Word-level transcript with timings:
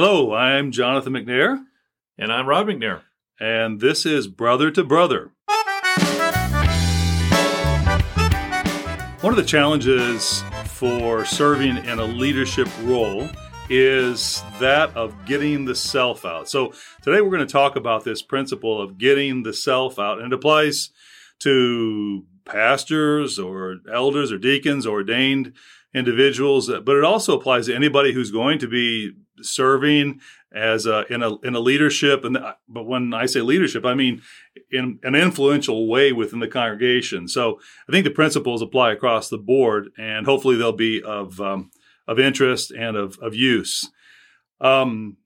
Hello, 0.00 0.32
I'm 0.32 0.70
Jonathan 0.70 1.14
McNair, 1.14 1.58
And 2.16 2.32
I'm 2.32 2.46
Rod 2.46 2.68
McNair. 2.68 3.00
and 3.40 3.80
this 3.80 4.06
is 4.06 4.28
Brother 4.28 4.70
to 4.70 4.84
Brother. 4.84 5.32
One 9.22 9.32
of 9.32 9.36
the 9.36 9.44
challenges 9.44 10.44
for 10.66 11.24
serving 11.24 11.78
in 11.78 11.98
a 11.98 12.04
leadership 12.04 12.68
role 12.84 13.28
is 13.68 14.40
that 14.60 14.96
of 14.96 15.16
getting 15.26 15.64
the 15.64 15.74
self 15.74 16.24
out. 16.24 16.48
So 16.48 16.72
today 17.02 17.20
we're 17.20 17.36
going 17.36 17.44
to 17.44 17.52
talk 17.52 17.74
about 17.74 18.04
this 18.04 18.22
principle 18.22 18.80
of 18.80 18.98
getting 18.98 19.42
the 19.42 19.52
self 19.52 19.98
out, 19.98 20.18
and 20.18 20.32
it 20.32 20.36
applies 20.36 20.90
to 21.40 22.24
pastors 22.44 23.36
or 23.36 23.78
elders 23.92 24.30
or 24.30 24.38
deacons 24.38 24.86
or 24.86 24.98
ordained 24.98 25.54
individuals, 25.92 26.70
but 26.84 26.96
it 26.96 27.02
also 27.02 27.36
applies 27.36 27.66
to 27.66 27.74
anybody 27.74 28.12
who's 28.12 28.30
going 28.30 28.60
to 28.60 28.68
be 28.68 29.14
serving 29.42 30.20
as 30.54 30.86
a, 30.86 31.04
in 31.12 31.22
a 31.22 31.36
in 31.40 31.54
a 31.54 31.60
leadership. 31.60 32.24
And 32.24 32.38
but 32.68 32.84
when 32.84 33.12
I 33.14 33.26
say 33.26 33.40
leadership, 33.40 33.84
I 33.84 33.94
mean 33.94 34.22
in 34.70 34.98
an 35.02 35.14
influential 35.14 35.86
way 35.88 36.12
within 36.12 36.40
the 36.40 36.48
congregation. 36.48 37.28
So 37.28 37.60
I 37.88 37.92
think 37.92 38.04
the 38.04 38.10
principles 38.10 38.62
apply 38.62 38.92
across 38.92 39.28
the 39.28 39.38
board, 39.38 39.90
and 39.98 40.26
hopefully 40.26 40.56
they'll 40.56 40.72
be 40.72 41.02
of 41.02 41.40
um, 41.40 41.70
of 42.06 42.18
interest 42.18 42.70
and 42.70 42.96
of 42.96 43.18
of 43.20 43.34
use. 43.34 43.90
Um, 44.60 45.16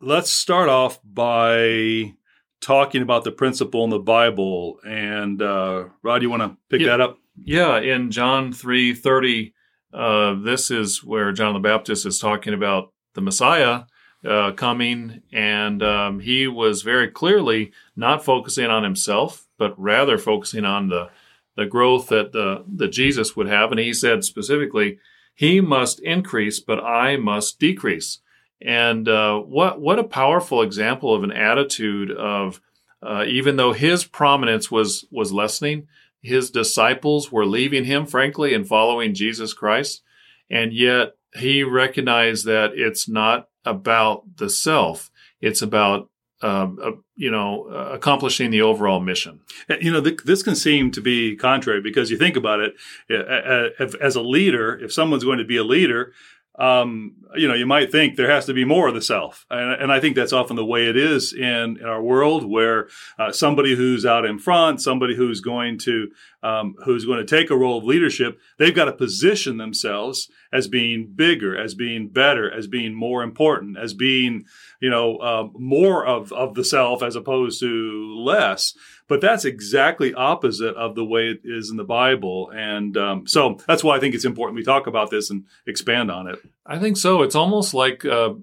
let's 0.00 0.30
start 0.30 0.68
off 0.68 0.98
by 1.04 2.14
talking 2.60 3.02
about 3.02 3.24
the 3.24 3.32
principle 3.32 3.84
in 3.84 3.90
the 3.90 3.98
Bible. 3.98 4.78
And 4.86 5.40
uh, 5.40 5.84
Rod, 6.02 6.22
you 6.22 6.30
want 6.30 6.42
to 6.42 6.56
pick 6.70 6.80
Yeah. 6.80 6.88
that 6.88 7.00
up? 7.00 7.18
Yeah, 7.44 7.78
in 7.78 8.10
John 8.10 8.50
3:30, 8.52 9.52
uh, 9.92 10.34
this 10.42 10.70
is 10.70 11.04
where 11.04 11.32
John 11.32 11.52
the 11.54 11.60
Baptist 11.60 12.06
is 12.06 12.18
talking 12.18 12.54
about 12.54 12.92
the 13.16 13.20
Messiah 13.20 13.82
uh, 14.24 14.52
coming, 14.52 15.22
and 15.32 15.82
um, 15.82 16.20
he 16.20 16.46
was 16.46 16.82
very 16.82 17.08
clearly 17.08 17.72
not 17.96 18.24
focusing 18.24 18.66
on 18.66 18.84
himself, 18.84 19.46
but 19.58 19.74
rather 19.76 20.18
focusing 20.18 20.64
on 20.64 20.88
the 20.88 21.10
the 21.56 21.66
growth 21.66 22.08
that 22.08 22.32
the 22.32 22.64
that 22.76 22.88
Jesus 22.88 23.34
would 23.34 23.48
have, 23.48 23.72
and 23.72 23.80
he 23.80 23.92
said 23.92 24.22
specifically, 24.22 24.98
"He 25.34 25.60
must 25.60 26.00
increase, 26.00 26.60
but 26.60 26.78
I 26.78 27.16
must 27.16 27.58
decrease." 27.58 28.20
And 28.60 29.08
uh, 29.08 29.38
what 29.40 29.80
what 29.80 29.98
a 29.98 30.04
powerful 30.04 30.62
example 30.62 31.14
of 31.14 31.24
an 31.24 31.32
attitude 31.32 32.10
of 32.10 32.60
uh, 33.02 33.24
even 33.26 33.56
though 33.56 33.72
his 33.72 34.04
prominence 34.04 34.70
was 34.70 35.06
was 35.10 35.32
lessening, 35.32 35.88
his 36.22 36.50
disciples 36.50 37.30
were 37.30 37.46
leaving 37.46 37.84
him, 37.84 38.06
frankly, 38.06 38.54
and 38.54 38.66
following 38.66 39.14
Jesus 39.14 39.52
Christ. 39.52 40.02
And 40.50 40.72
yet 40.72 41.15
he 41.38 41.62
recognized 41.62 42.44
that 42.46 42.72
it's 42.74 43.08
not 43.08 43.48
about 43.64 44.36
the 44.36 44.48
self, 44.48 45.10
it's 45.40 45.62
about, 45.62 46.08
um, 46.42 46.78
uh, 46.82 46.92
you 47.16 47.30
know, 47.30 47.68
uh, 47.70 47.94
accomplishing 47.94 48.50
the 48.50 48.62
overall 48.62 49.00
mission. 49.00 49.40
You 49.80 49.92
know, 49.92 50.00
th- 50.00 50.22
this 50.24 50.42
can 50.42 50.54
seem 50.54 50.90
to 50.92 51.00
be 51.00 51.36
contrary 51.36 51.80
because 51.80 52.10
you 52.10 52.18
think 52.18 52.36
about 52.36 52.60
it 52.60 52.74
uh, 53.10 53.14
uh, 53.14 53.88
as 54.00 54.16
a 54.16 54.22
leader, 54.22 54.78
if 54.78 54.92
someone's 54.92 55.24
going 55.24 55.38
to 55.38 55.44
be 55.44 55.56
a 55.56 55.64
leader, 55.64 56.12
um, 56.58 57.16
you 57.34 57.46
know, 57.46 57.54
you 57.54 57.66
might 57.66 57.92
think 57.92 58.16
there 58.16 58.30
has 58.30 58.46
to 58.46 58.54
be 58.54 58.64
more 58.64 58.88
of 58.88 58.94
the 58.94 59.02
self. 59.02 59.44
And, 59.50 59.82
and 59.82 59.92
I 59.92 60.00
think 60.00 60.16
that's 60.16 60.32
often 60.32 60.56
the 60.56 60.64
way 60.64 60.88
it 60.88 60.96
is 60.96 61.34
in, 61.34 61.76
in 61.78 61.84
our 61.84 62.02
world 62.02 62.50
where 62.50 62.88
somebody 63.30 63.76
who's 63.76 64.06
out 64.06 64.24
in 64.24 64.38
front, 64.38 64.80
somebody 64.80 65.14
who's 65.16 65.42
going 65.42 65.78
to, 65.80 66.08
um, 66.42 66.74
who's 66.86 67.04
going 67.04 67.18
to 67.18 67.26
take 67.26 67.50
a 67.50 67.56
role 67.56 67.76
of 67.76 67.84
leadership, 67.84 68.38
they've 68.58 68.74
got 68.74 68.86
to 68.86 68.92
position 68.92 69.58
themselves 69.58 70.30
as 70.56 70.68
being 70.68 71.12
bigger, 71.14 71.56
as 71.56 71.74
being 71.74 72.08
better, 72.08 72.50
as 72.50 72.66
being 72.66 72.94
more 72.94 73.22
important, 73.22 73.76
as 73.76 73.92
being, 73.92 74.44
you 74.80 74.88
know, 74.88 75.18
um, 75.18 75.52
more 75.58 76.06
of, 76.06 76.32
of 76.32 76.54
the 76.54 76.64
self 76.64 77.02
as 77.02 77.14
opposed 77.14 77.60
to 77.60 78.16
less. 78.24 78.72
But 79.06 79.20
that's 79.20 79.44
exactly 79.44 80.14
opposite 80.14 80.74
of 80.76 80.94
the 80.94 81.04
way 81.04 81.28
it 81.28 81.40
is 81.44 81.70
in 81.70 81.76
the 81.76 81.84
Bible. 81.84 82.50
And 82.54 82.96
um, 82.96 83.26
so 83.26 83.58
that's 83.66 83.84
why 83.84 83.96
I 83.96 84.00
think 84.00 84.14
it's 84.14 84.24
important 84.24 84.56
we 84.56 84.64
talk 84.64 84.86
about 84.86 85.10
this 85.10 85.30
and 85.30 85.44
expand 85.66 86.10
on 86.10 86.26
it. 86.26 86.38
I 86.64 86.78
think 86.78 86.96
so. 86.96 87.22
It's 87.22 87.36
almost 87.36 87.74
like 87.74 88.04
uh, 88.04 88.34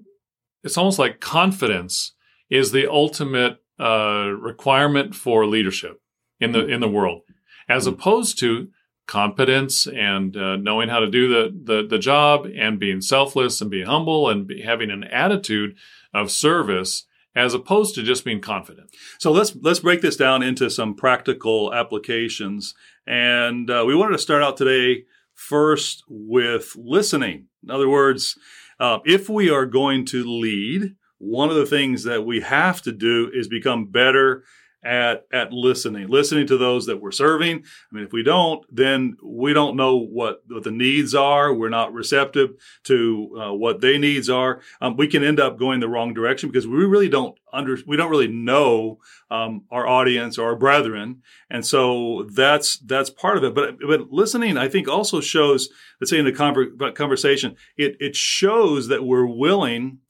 it's 0.62 0.78
almost 0.78 0.98
like 0.98 1.20
confidence 1.20 2.14
is 2.48 2.70
the 2.70 2.90
ultimate 2.90 3.58
uh, 3.80 4.28
requirement 4.38 5.14
for 5.14 5.46
leadership 5.46 6.00
in 6.40 6.52
the 6.52 6.64
in 6.66 6.80
the 6.80 6.88
world, 6.88 7.22
as 7.68 7.86
opposed 7.86 8.38
to 8.38 8.68
competence 9.06 9.86
and 9.86 10.36
uh, 10.36 10.56
knowing 10.56 10.88
how 10.88 11.00
to 11.00 11.10
do 11.10 11.28
the, 11.28 11.60
the 11.64 11.86
the 11.86 11.98
job 11.98 12.46
and 12.56 12.78
being 12.78 13.00
selfless 13.00 13.60
and 13.60 13.70
being 13.70 13.86
humble 13.86 14.28
and 14.28 14.46
be, 14.46 14.62
having 14.62 14.90
an 14.90 15.04
attitude 15.04 15.76
of 16.12 16.30
service 16.30 17.06
as 17.36 17.52
opposed 17.52 17.94
to 17.94 18.02
just 18.02 18.24
being 18.24 18.40
confident. 18.40 18.90
So 19.18 19.32
let's 19.32 19.54
let's 19.56 19.80
break 19.80 20.00
this 20.00 20.16
down 20.16 20.42
into 20.42 20.70
some 20.70 20.94
practical 20.94 21.74
applications. 21.74 22.74
And 23.06 23.70
uh, 23.70 23.84
we 23.86 23.94
wanted 23.94 24.12
to 24.12 24.22
start 24.22 24.42
out 24.42 24.56
today 24.56 25.04
first 25.34 26.04
with 26.08 26.74
listening. 26.76 27.46
In 27.62 27.70
other 27.70 27.88
words, 27.88 28.38
uh, 28.80 29.00
if 29.04 29.28
we 29.28 29.50
are 29.50 29.66
going 29.66 30.06
to 30.06 30.24
lead, 30.24 30.94
one 31.18 31.50
of 31.50 31.56
the 31.56 31.66
things 31.66 32.04
that 32.04 32.24
we 32.24 32.40
have 32.40 32.82
to 32.82 32.92
do 32.92 33.30
is 33.34 33.48
become 33.48 33.86
better 33.86 34.44
at 34.84 35.26
at 35.32 35.52
listening, 35.52 36.08
listening 36.08 36.46
to 36.46 36.56
those 36.56 36.86
that 36.86 37.00
we're 37.00 37.12
serving. 37.12 37.58
I 37.58 37.94
mean, 37.94 38.04
if 38.04 38.12
we 38.12 38.22
don't, 38.22 38.64
then 38.70 39.16
we 39.22 39.52
don't 39.52 39.76
know 39.76 39.96
what, 39.96 40.42
what 40.48 40.64
the 40.64 40.70
needs 40.70 41.14
are. 41.14 41.52
We're 41.54 41.68
not 41.68 41.92
receptive 41.92 42.50
to 42.84 43.38
uh, 43.40 43.54
what 43.54 43.80
their 43.80 43.98
needs 43.98 44.28
are. 44.28 44.60
Um, 44.80 44.96
we 44.96 45.08
can 45.08 45.24
end 45.24 45.40
up 45.40 45.58
going 45.58 45.80
the 45.80 45.88
wrong 45.88 46.14
direction 46.14 46.50
because 46.50 46.66
we 46.66 46.84
really 46.84 47.08
don't 47.08 47.38
under 47.52 47.78
we 47.86 47.96
don't 47.96 48.10
really 48.10 48.28
know 48.28 48.98
um, 49.30 49.64
our 49.70 49.86
audience 49.86 50.36
or 50.38 50.48
our 50.48 50.56
brethren, 50.56 51.22
and 51.48 51.64
so 51.64 52.28
that's 52.32 52.78
that's 52.78 53.10
part 53.10 53.38
of 53.38 53.44
it. 53.44 53.54
But 53.54 53.78
but 53.80 54.10
listening, 54.10 54.58
I 54.58 54.68
think, 54.68 54.88
also 54.88 55.20
shows. 55.20 55.68
Let's 56.00 56.10
say 56.10 56.18
in 56.18 56.24
the 56.24 56.32
conver- 56.32 56.94
conversation, 56.94 57.56
it 57.76 57.96
it 58.00 58.16
shows 58.16 58.88
that 58.88 59.04
we're 59.04 59.26
willing 59.26 60.00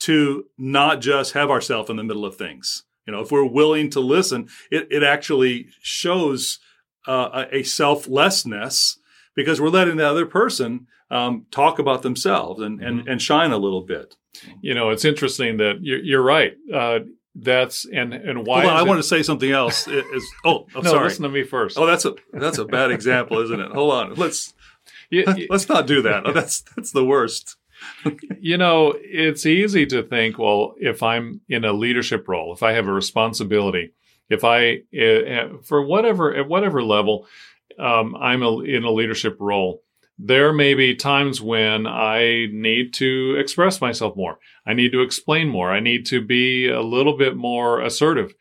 to 0.00 0.46
not 0.58 1.00
just 1.00 1.32
have 1.34 1.50
ourselves 1.50 1.90
in 1.90 1.96
the 1.96 2.04
middle 2.04 2.24
of 2.24 2.36
things. 2.36 2.84
You 3.06 3.12
know, 3.12 3.20
if 3.20 3.30
we're 3.30 3.44
willing 3.44 3.90
to 3.90 4.00
listen, 4.00 4.48
it, 4.70 4.88
it 4.90 5.02
actually 5.02 5.68
shows 5.82 6.58
uh, 7.06 7.44
a 7.52 7.62
selflessness 7.62 8.98
because 9.34 9.60
we're 9.60 9.68
letting 9.68 9.96
the 9.96 10.08
other 10.08 10.26
person 10.26 10.86
um, 11.10 11.46
talk 11.50 11.78
about 11.78 12.02
themselves 12.02 12.60
and, 12.62 12.80
and, 12.82 13.06
and 13.08 13.20
shine 13.20 13.52
a 13.52 13.58
little 13.58 13.82
bit. 13.82 14.16
You 14.60 14.74
know, 14.74 14.90
it's 14.90 15.04
interesting 15.04 15.58
that 15.58 15.78
you're, 15.82 15.98
you're 16.02 16.22
right. 16.22 16.54
Uh, 16.72 17.00
that's 17.36 17.84
and 17.84 18.14
and 18.14 18.46
why 18.46 18.64
on, 18.64 18.76
I 18.76 18.80
it- 18.82 18.86
want 18.86 18.98
to 19.00 19.02
say 19.02 19.22
something 19.22 19.50
else. 19.50 19.88
It 19.88 20.04
is 20.14 20.24
oh, 20.44 20.66
I'm 20.74 20.82
no, 20.84 20.90
sorry. 20.90 21.04
listen 21.04 21.24
to 21.24 21.28
me 21.28 21.42
first. 21.42 21.76
Oh, 21.76 21.84
that's 21.84 22.04
a 22.04 22.14
that's 22.32 22.58
a 22.58 22.64
bad 22.64 22.90
example, 22.92 23.40
isn't 23.40 23.58
it? 23.60 23.72
Hold 23.72 23.92
on. 23.92 24.14
Let's 24.14 24.54
You- 25.10 25.24
you- 25.36 25.46
let's 25.50 25.68
not 25.68 25.86
do 25.88 26.02
that. 26.02 26.22
That's 26.32 26.62
that's 26.76 26.92
the 26.92 27.04
worst. 27.04 27.56
You 28.40 28.56
know, 28.58 28.94
it's 28.98 29.46
easy 29.46 29.86
to 29.86 30.02
think, 30.02 30.38
well, 30.38 30.74
if 30.78 31.02
I'm 31.02 31.40
in 31.48 31.64
a 31.64 31.72
leadership 31.72 32.28
role, 32.28 32.52
if 32.52 32.62
I 32.62 32.72
have 32.72 32.86
a 32.88 32.92
responsibility, 32.92 33.92
if 34.28 34.44
I, 34.44 34.82
uh, 34.98 35.58
for 35.62 35.82
whatever, 35.82 36.34
at 36.34 36.48
whatever 36.48 36.82
level, 36.82 37.26
um, 37.78 38.14
I'm 38.16 38.42
a, 38.42 38.60
in 38.60 38.84
a 38.84 38.90
leadership 38.90 39.36
role, 39.40 39.82
there 40.18 40.52
may 40.52 40.74
be 40.74 40.94
times 40.94 41.40
when 41.40 41.86
I 41.86 42.46
need 42.52 42.94
to 42.94 43.36
express 43.38 43.80
myself 43.80 44.14
more. 44.16 44.38
I 44.64 44.72
need 44.72 44.92
to 44.92 45.02
explain 45.02 45.48
more. 45.48 45.72
I 45.72 45.80
need 45.80 46.06
to 46.06 46.20
be 46.20 46.68
a 46.68 46.82
little 46.82 47.16
bit 47.16 47.36
more 47.36 47.80
assertive. 47.80 48.32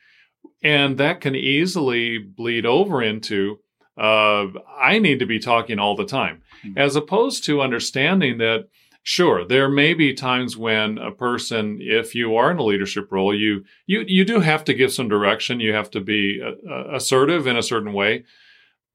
And 0.62 0.98
that 1.00 1.20
can 1.20 1.36
easily 1.36 2.20
bleed 2.20 2.66
over 2.66 3.02
into, 3.02 3.60
uh, 3.98 4.48
I 4.80 5.00
need 5.00 5.20
to 5.20 5.26
be 5.26 5.40
talking 5.40 5.80
all 5.80 5.96
the 5.96 6.06
time, 6.06 6.44
Mhm. 6.64 6.78
as 6.78 6.96
opposed 6.96 7.44
to 7.46 7.62
understanding 7.62 8.38
that 8.38 8.68
Sure, 9.06 9.46
there 9.46 9.68
may 9.68 9.94
be 9.94 10.14
times 10.14 10.56
when 10.56 10.98
a 10.98 11.12
person, 11.12 11.80
if 11.82 12.16
you 12.16 12.38
are 12.38 12.52
in 12.52 12.58
a 12.58 12.64
leadership 12.64 13.12
role, 13.12 13.36
you 13.36 13.66
you 13.86 14.06
you 14.08 14.24
do 14.24 14.40
have 14.40 14.64
to 14.64 14.74
give 14.74 14.94
some 14.94 15.10
direction. 15.10 15.60
You 15.60 15.74
have 15.74 15.92
to 15.92 16.00
be 16.00 16.42
uh, 16.42 16.96
assertive 16.96 17.46
in 17.46 17.58
a 17.58 17.64
certain 17.64 17.92
way. 17.92 18.24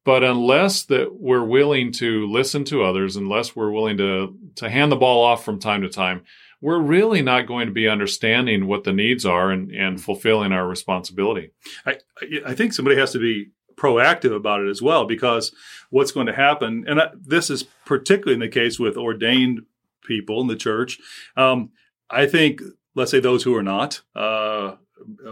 But 0.07 0.25
unless 0.25 0.85
that 0.85 1.21
we're 1.21 1.45
willing 1.45 1.93
to 1.93 2.27
listen 2.27 2.65
to 2.65 2.83
others, 2.83 3.17
unless 3.17 3.55
we're 3.55 3.71
willing 3.71 3.99
to 3.99 4.35
to 4.55 4.71
hand 4.71 4.91
the 4.91 4.97
ball 4.97 5.23
off 5.23 5.45
from 5.45 5.59
time 5.59 5.83
to 5.83 5.91
time, 5.91 6.23
we're 6.63 6.81
really 6.81 7.21
not 7.21 7.47
going 7.47 7.67
to 7.67 7.75
be 7.75 7.87
understanding 7.87 8.67
what 8.67 8.85
the 8.85 8.95
needs 8.95 9.27
are 9.27 9.51
and, 9.51 9.71
and 9.71 10.03
fulfilling 10.03 10.53
our 10.53 10.67
responsibility. 10.67 11.51
I 11.85 11.99
I 12.47 12.55
think 12.55 12.73
somebody 12.73 12.97
has 12.97 13.13
to 13.13 13.19
be 13.19 13.51
proactive 13.77 14.35
about 14.35 14.63
it 14.63 14.71
as 14.71 14.81
well 14.81 15.05
because 15.05 15.53
what's 15.91 16.13
going 16.13 16.27
to 16.29 16.35
happen, 16.35 16.85
and 16.89 16.99
I, 16.99 17.11
this 17.15 17.51
is 17.51 17.65
particularly 17.85 18.35
in 18.35 18.41
the 18.41 18.49
case 18.49 18.79
with 18.79 18.97
ordained 18.97 19.61
people 20.09 20.41
in 20.41 20.49
the 20.49 20.57
church. 20.57 20.99
Um, 21.37 21.71
I 22.11 22.27
think, 22.27 22.61
let's 22.95 23.11
say 23.13 23.21
those 23.21 23.45
who 23.45 23.55
are 23.55 23.63
not 23.63 24.01
uh, 24.17 24.77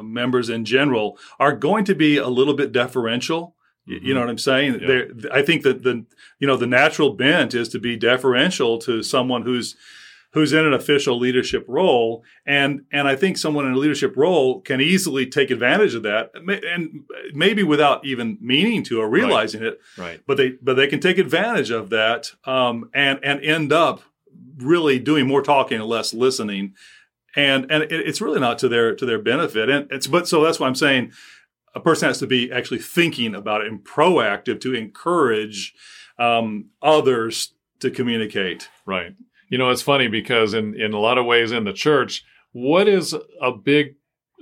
members 0.02 0.48
in 0.48 0.64
general 0.64 1.18
are 1.40 1.56
going 1.56 1.84
to 1.86 1.94
be 1.94 2.16
a 2.18 2.28
little 2.28 2.54
bit 2.54 2.70
deferential. 2.72 3.56
You- 3.86 4.00
You 4.02 4.14
know 4.14 4.20
what 4.20 4.30
I'm 4.30 4.38
saying? 4.38 4.80
Yeah. 4.80 5.02
I 5.32 5.42
think 5.42 5.62
that 5.62 5.82
the 5.82 6.04
you 6.40 6.46
know 6.46 6.56
the 6.56 6.66
natural 6.66 7.10
bent 7.14 7.54
is 7.54 7.68
to 7.70 7.78
be 7.78 7.96
deferential 7.96 8.78
to 8.86 9.02
someone 9.02 9.42
who's 9.42 9.76
who's 10.32 10.52
in 10.52 10.66
an 10.66 10.74
official 10.74 11.16
leadership 11.18 11.64
role 11.68 12.22
and 12.44 12.82
and 12.92 13.08
I 13.08 13.16
think 13.16 13.38
someone 13.38 13.64
in 13.66 13.72
a 13.72 13.78
leadership 13.78 14.16
role 14.16 14.60
can 14.60 14.80
easily 14.80 15.24
take 15.24 15.50
advantage 15.52 15.94
of 15.94 16.02
that 16.02 16.30
and 16.34 17.04
maybe 17.32 17.62
without 17.62 18.04
even 18.04 18.36
meaning 18.40 18.82
to 18.88 19.00
or 19.00 19.08
realizing 19.08 19.62
right. 19.62 19.72
it 19.72 19.80
right 19.96 20.20
but 20.26 20.36
they 20.36 20.48
but 20.60 20.74
they 20.74 20.88
can 20.88 21.00
take 21.00 21.18
advantage 21.18 21.70
of 21.70 21.88
that 21.90 22.32
um, 22.44 22.90
and 22.92 23.18
and 23.22 23.40
end 23.40 23.72
up 23.72 24.00
really 24.56 24.98
doing 24.98 25.26
more 25.26 25.42
talking 25.42 25.78
and 25.80 25.88
less 25.88 26.14
listening 26.14 26.74
and 27.34 27.70
and 27.70 27.84
it's 27.90 28.20
really 28.20 28.40
not 28.40 28.58
to 28.58 28.68
their 28.68 28.94
to 28.94 29.04
their 29.04 29.20
benefit 29.20 29.68
and 29.68 29.90
it's 29.90 30.06
but 30.06 30.26
so 30.26 30.42
that's 30.42 30.58
why 30.58 30.66
I'm 30.66 30.74
saying 30.74 31.12
a 31.74 31.80
person 31.80 32.08
has 32.08 32.18
to 32.20 32.26
be 32.26 32.50
actually 32.50 32.78
thinking 32.78 33.34
about 33.34 33.60
it 33.60 33.66
and 33.66 33.84
proactive 33.84 34.60
to 34.62 34.74
encourage 34.74 35.74
um, 36.18 36.70
others 36.80 37.52
to 37.80 37.90
communicate 37.90 38.70
right 38.86 39.14
you 39.48 39.58
know, 39.58 39.70
it's 39.70 39.82
funny 39.82 40.08
because 40.08 40.54
in, 40.54 40.78
in 40.80 40.92
a 40.92 40.98
lot 40.98 41.18
of 41.18 41.24
ways 41.24 41.52
in 41.52 41.64
the 41.64 41.72
church, 41.72 42.24
what 42.52 42.88
is 42.88 43.14
a 43.40 43.52
big 43.52 43.96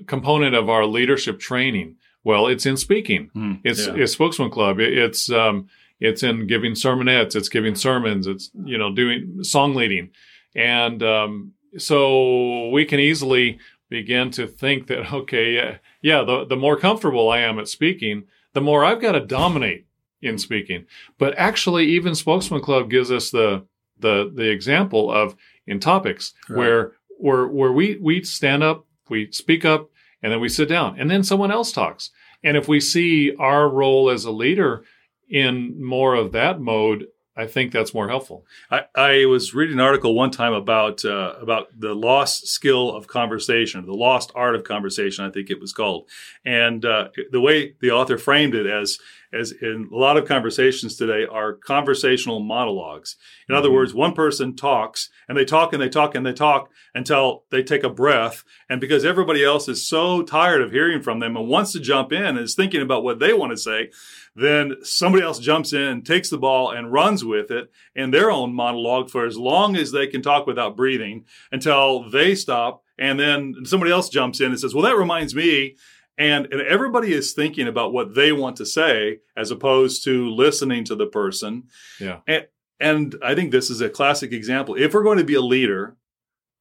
component 0.07 0.55
of 0.55 0.69
our 0.69 0.87
leadership 0.87 1.39
training? 1.39 1.97
Well, 2.23 2.47
it's 2.47 2.65
in 2.65 2.77
speaking. 2.77 3.31
Mm, 3.37 3.61
it's, 3.65 3.87
yeah. 3.87 3.95
it's 3.95 4.13
spokesman 4.13 4.51
club. 4.51 4.81
It, 4.81 4.97
it's, 4.97 5.31
um, 5.31 5.69
it's 6.05 6.23
in 6.23 6.47
giving 6.47 6.73
sermonettes. 6.73 7.35
It's 7.35 7.49
giving 7.49 7.75
sermons. 7.75 8.27
It's, 8.27 8.51
you 8.65 8.79
know, 8.79 8.95
doing 8.95 9.43
song 9.43 9.75
leading. 9.75 10.11
And, 10.55 11.03
um, 11.03 11.53
so 11.77 12.69
we 12.69 12.85
can 12.85 13.01
easily 13.01 13.59
begin 13.89 14.31
to 14.33 14.47
think 14.47 14.87
that, 14.87 15.13
okay, 15.13 15.53
yeah, 15.53 15.77
yeah, 16.03 16.23
the, 16.23 16.45
the 16.45 16.57
more 16.57 16.77
comfortable 16.77 17.31
I 17.31 17.41
am 17.41 17.59
at 17.59 17.69
speaking, 17.69 18.25
the 18.53 18.61
more 18.61 18.85
I've 18.85 19.01
got 19.01 19.13
to 19.13 19.21
dominate 19.21 19.87
in 20.25 20.39
speaking. 20.39 20.87
But 21.19 21.37
actually, 21.37 21.87
even 21.87 22.15
Spokesman 22.15 22.63
Club 22.63 22.91
gives 22.91 23.11
us 23.11 23.31
the 23.31 23.67
the 23.99 24.31
the 24.35 24.51
example 24.51 25.11
of 25.11 25.37
in 25.67 25.79
topics 25.79 26.35
right. 26.49 26.59
where 26.59 26.93
where 27.19 27.47
where 27.47 27.73
we 27.73 27.99
we 28.01 28.25
stand 28.25 28.63
up, 28.63 28.87
we 29.09 29.31
speak 29.31 29.65
up, 29.65 29.91
and 30.23 30.33
then 30.33 30.41
we 30.41 30.49
sit 30.49 30.69
down, 30.69 30.99
and 30.99 31.11
then 31.11 31.23
someone 31.23 31.51
else 31.51 31.71
talks. 31.71 32.11
And 32.43 32.57
if 32.57 32.69
we 32.69 32.81
see 32.81 33.35
our 33.37 33.69
role 33.69 34.11
as 34.11 34.25
a 34.25 34.31
leader 34.31 34.85
in 35.29 35.83
more 35.83 36.15
of 36.15 36.33
that 36.33 36.61
mode, 36.61 37.07
I 37.37 37.47
think 37.47 37.73
that's 37.73 37.93
more 37.93 38.09
helpful. 38.09 38.47
I, 38.71 38.83
I 38.95 39.25
was 39.27 39.55
reading 39.55 39.75
an 39.75 39.81
article 39.81 40.15
one 40.15 40.31
time 40.31 40.53
about 40.53 41.05
uh, 41.05 41.35
about 41.41 41.69
the 41.77 41.95
lost 41.95 42.47
skill 42.47 42.95
of 42.95 43.09
conversation, 43.09 43.85
the 43.87 43.93
lost 43.93 44.31
art 44.35 44.55
of 44.55 44.63
conversation. 44.63 45.25
I 45.25 45.31
think 45.31 45.51
it 45.51 45.61
was 45.61 45.73
called, 45.73 46.09
and 46.45 46.85
uh, 46.85 47.09
the 47.33 47.41
way 47.41 47.75
the 47.81 47.91
author 47.91 48.19
framed 48.19 48.55
it 48.55 48.67
as 48.67 48.99
as 49.35 49.53
in 49.53 49.89
a 49.93 49.97
lot 49.97 50.17
of 50.17 50.27
conversations 50.27 50.97
today 50.97 51.27
are 51.31 51.55
conversational 51.55 52.41
monologues. 52.41 53.17
In 53.49 53.53
mm-hmm. 53.53 53.59
other 53.59 53.71
words, 53.71 53.93
one 53.93 54.13
person 54.13 54.55
talks 54.57 55.11
and 55.29 55.37
they 55.37 55.45
talk 55.45 55.73
and 55.73 55.83
they 55.83 55.89
talk 55.89 56.15
and 56.15 56.25
they 56.25 56.33
talk 56.33 56.71
until 56.95 57.45
they 57.51 57.63
take 57.63 57.83
a 57.83 57.91
breath. 57.91 58.45
And 58.69 58.81
because 58.81 59.05
everybody 59.05 59.45
else 59.45 59.69
is 59.69 59.89
so 59.89 60.23
tired 60.23 60.63
of 60.63 60.73
hearing 60.73 61.03
from 61.03 61.21
them 61.21 61.37
and 61.37 61.49
wants 61.49 61.73
to 61.73 61.81
jump 61.81 62.13
in 62.13 62.25
and 62.25 62.39
is 62.39 62.55
thinking 62.55 62.83
about 62.83 63.05
what 63.05 63.19
they 63.19 63.33
want 63.33 63.53
to 63.53 63.57
say, 63.57 63.91
then 64.37 64.77
somebody 64.83 65.25
else 65.25 65.39
jumps 65.39 65.73
in, 65.73 66.03
takes 66.03 66.31
the 66.31 66.39
ball 66.39 66.71
and 66.71 66.93
runs 66.93 67.25
with 67.25 67.51
it 67.51 67.71
in 67.95 68.11
their 68.11 68.31
own 68.31 68.55
monologue 68.55 69.11
for 69.11 69.27
as 69.27 69.37
long 69.37 69.77
as 69.77 69.93
they 69.93 70.07
can 70.07 70.23
talk 70.23 70.47
without 70.47 70.77
breathing 70.77 71.25
until 71.53 72.09
they 72.11 72.35
stop. 72.35 72.83
And 72.99 73.19
then 73.19 73.65
somebody 73.65 73.91
else 73.91 74.09
jumps 74.09 74.41
in 74.41 74.47
and 74.47 74.61
says, 74.61 74.75
well, 74.75 74.85
that 74.85 74.97
reminds 74.97 75.35
me 75.35 75.77
and, 76.17 76.47
and 76.47 76.61
everybody 76.63 77.13
is 77.13 77.33
thinking 77.33 77.67
about 77.67 77.93
what 77.93 78.15
they 78.15 78.33
want 78.33 78.57
to 78.57 78.67
say 78.67 79.19
as 79.37 79.51
opposed 79.51 80.05
to 80.05 80.31
listening 80.31 80.85
to 80.85 80.95
the 80.95 81.07
person. 81.07 81.65
Yeah. 82.01 82.21
And, 82.27 82.47
and 82.81 83.17
I 83.23 83.35
think 83.35 83.51
this 83.51 83.71
is 83.71 83.81
a 83.81 83.89
classic 83.89 84.33
example. 84.33 84.75
If 84.77 84.95
we're 84.95 85.03
going 85.03 85.19
to 85.19 85.25
be 85.25 85.35
a 85.35 85.41
leader, 85.41 85.97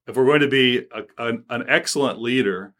if 0.08 0.16
we're 0.16 0.26
going 0.26 0.42
to 0.42 0.48
be 0.48 0.88
a, 0.92 1.04
an, 1.18 1.46
an 1.50 1.66
excellent 1.68 2.22
leader, 2.22 2.74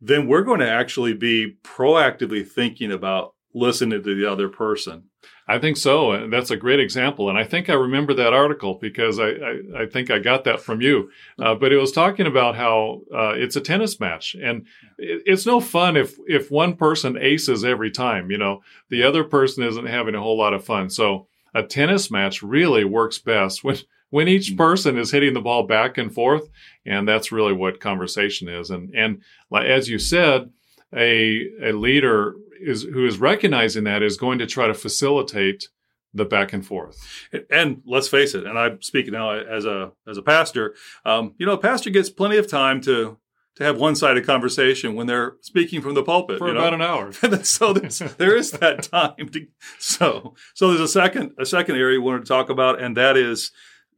then 0.00 0.26
we're 0.26 0.44
going 0.44 0.60
to 0.60 0.70
actually 0.70 1.14
be 1.14 1.56
proactively 1.62 2.46
thinking 2.46 2.92
about 2.92 3.34
listening 3.54 4.02
to 4.02 4.14
the 4.14 4.30
other 4.30 4.48
person. 4.48 5.04
I 5.50 5.58
think 5.58 5.76
so. 5.76 6.12
And 6.12 6.32
that's 6.32 6.52
a 6.52 6.56
great 6.56 6.78
example. 6.78 7.28
And 7.28 7.36
I 7.36 7.42
think 7.42 7.68
I 7.68 7.72
remember 7.72 8.14
that 8.14 8.32
article 8.32 8.74
because 8.80 9.18
I, 9.18 9.30
I, 9.30 9.82
I 9.82 9.86
think 9.86 10.08
I 10.08 10.20
got 10.20 10.44
that 10.44 10.60
from 10.60 10.80
you. 10.80 11.10
Uh, 11.40 11.56
but 11.56 11.72
it 11.72 11.76
was 11.76 11.90
talking 11.90 12.28
about 12.28 12.54
how 12.54 13.02
uh, 13.12 13.32
it's 13.34 13.56
a 13.56 13.60
tennis 13.60 13.98
match. 13.98 14.36
And 14.40 14.66
it, 14.96 15.22
it's 15.26 15.46
no 15.46 15.60
fun 15.60 15.96
if, 15.96 16.16
if 16.28 16.52
one 16.52 16.76
person 16.76 17.18
aces 17.20 17.64
every 17.64 17.90
time, 17.90 18.30
you 18.30 18.38
know, 18.38 18.62
the 18.90 19.02
other 19.02 19.24
person 19.24 19.64
isn't 19.64 19.86
having 19.86 20.14
a 20.14 20.20
whole 20.20 20.38
lot 20.38 20.54
of 20.54 20.64
fun. 20.64 20.88
So 20.88 21.26
a 21.52 21.64
tennis 21.64 22.12
match 22.12 22.44
really 22.44 22.84
works 22.84 23.18
best 23.18 23.64
when, 23.64 23.78
when 24.10 24.28
each 24.28 24.52
mm. 24.52 24.56
person 24.56 24.96
is 24.96 25.10
hitting 25.10 25.34
the 25.34 25.40
ball 25.40 25.64
back 25.64 25.98
and 25.98 26.14
forth. 26.14 26.48
And 26.86 27.08
that's 27.08 27.32
really 27.32 27.54
what 27.54 27.80
conversation 27.80 28.48
is. 28.48 28.70
And, 28.70 28.94
and 28.94 29.22
as 29.52 29.88
you 29.88 29.98
said, 29.98 30.50
a, 30.94 31.48
a 31.60 31.72
leader 31.72 32.36
is 32.60 32.82
who 32.82 33.06
is 33.06 33.18
recognizing 33.18 33.84
that 33.84 34.02
is 34.02 34.16
going 34.16 34.38
to 34.38 34.46
try 34.46 34.66
to 34.66 34.74
facilitate 34.74 35.68
the 36.12 36.24
back 36.24 36.52
and 36.52 36.66
forth. 36.66 37.28
And 37.50 37.82
let's 37.86 38.08
face 38.08 38.34
it, 38.34 38.44
and 38.44 38.58
I 38.58 38.76
speak 38.80 39.10
now 39.10 39.30
as 39.30 39.64
a 39.64 39.92
as 40.08 40.18
a 40.18 40.22
pastor. 40.22 40.74
Um, 41.04 41.34
you 41.38 41.46
know, 41.46 41.52
a 41.52 41.58
pastor 41.58 41.90
gets 41.90 42.10
plenty 42.10 42.36
of 42.36 42.48
time 42.48 42.80
to 42.82 43.18
to 43.56 43.64
have 43.64 43.78
one 43.78 43.94
sided 43.94 44.24
conversation 44.24 44.94
when 44.94 45.06
they're 45.06 45.36
speaking 45.40 45.80
from 45.80 45.94
the 45.94 46.02
pulpit 46.02 46.38
for 46.38 46.48
you 46.48 46.56
about 46.56 46.70
know? 46.70 46.76
an 46.76 46.82
hour. 46.82 47.12
so 47.44 47.72
there 47.72 48.36
is 48.36 48.52
that 48.52 48.82
time. 48.90 49.28
To, 49.28 49.46
so 49.78 50.34
so 50.54 50.68
there's 50.68 50.80
a 50.80 50.88
second 50.88 51.32
a 51.38 51.46
second 51.46 51.76
area 51.76 51.98
we 51.98 52.04
wanted 52.04 52.24
to 52.24 52.28
talk 52.28 52.50
about, 52.50 52.80
and 52.80 52.96
that 52.96 53.16
is 53.16 53.52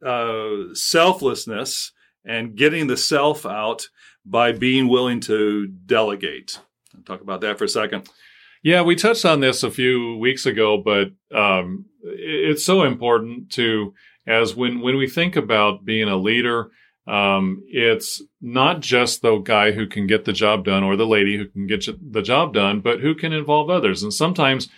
uh, 0.05 0.73
selflessness 0.73 1.91
and 2.25 2.55
getting 2.55 2.87
the 2.87 2.97
self 2.97 3.45
out 3.45 3.87
by 4.25 4.51
being 4.51 4.87
willing 4.87 5.19
to 5.21 5.67
delegate. 5.67 6.59
I'll 6.95 7.03
talk 7.03 7.21
about 7.21 7.41
that 7.41 7.57
for 7.57 7.65
a 7.65 7.69
second. 7.69 8.09
Yeah, 8.63 8.81
we 8.81 8.95
touched 8.95 9.25
on 9.25 9.41
this 9.41 9.61
a 9.61 9.69
few 9.69 10.17
weeks 10.17 10.45
ago, 10.45 10.77
but 10.77 11.11
um, 11.37 11.85
it's 12.01 12.65
so 12.65 12.83
important 12.83 13.51
to 13.51 13.93
as 14.25 14.55
when 14.55 14.79
when 14.79 14.95
we 14.95 15.09
think 15.09 15.35
about 15.35 15.83
being 15.83 16.07
a 16.07 16.15
leader, 16.15 16.71
um, 17.05 17.61
it's 17.67 18.21
not 18.41 18.79
just 18.79 19.21
the 19.21 19.37
guy 19.39 19.71
who 19.73 19.85
can 19.85 20.07
get 20.07 20.23
the 20.23 20.31
job 20.31 20.63
done 20.63 20.81
or 20.81 20.95
the 20.95 21.05
lady 21.05 21.37
who 21.37 21.47
can 21.47 21.67
get 21.67 21.85
the 22.13 22.21
job 22.21 22.53
done, 22.53 22.79
but 22.79 23.01
who 23.01 23.13
can 23.13 23.33
involve 23.33 23.69
others. 23.69 24.01
And 24.01 24.13
sometimes, 24.13 24.69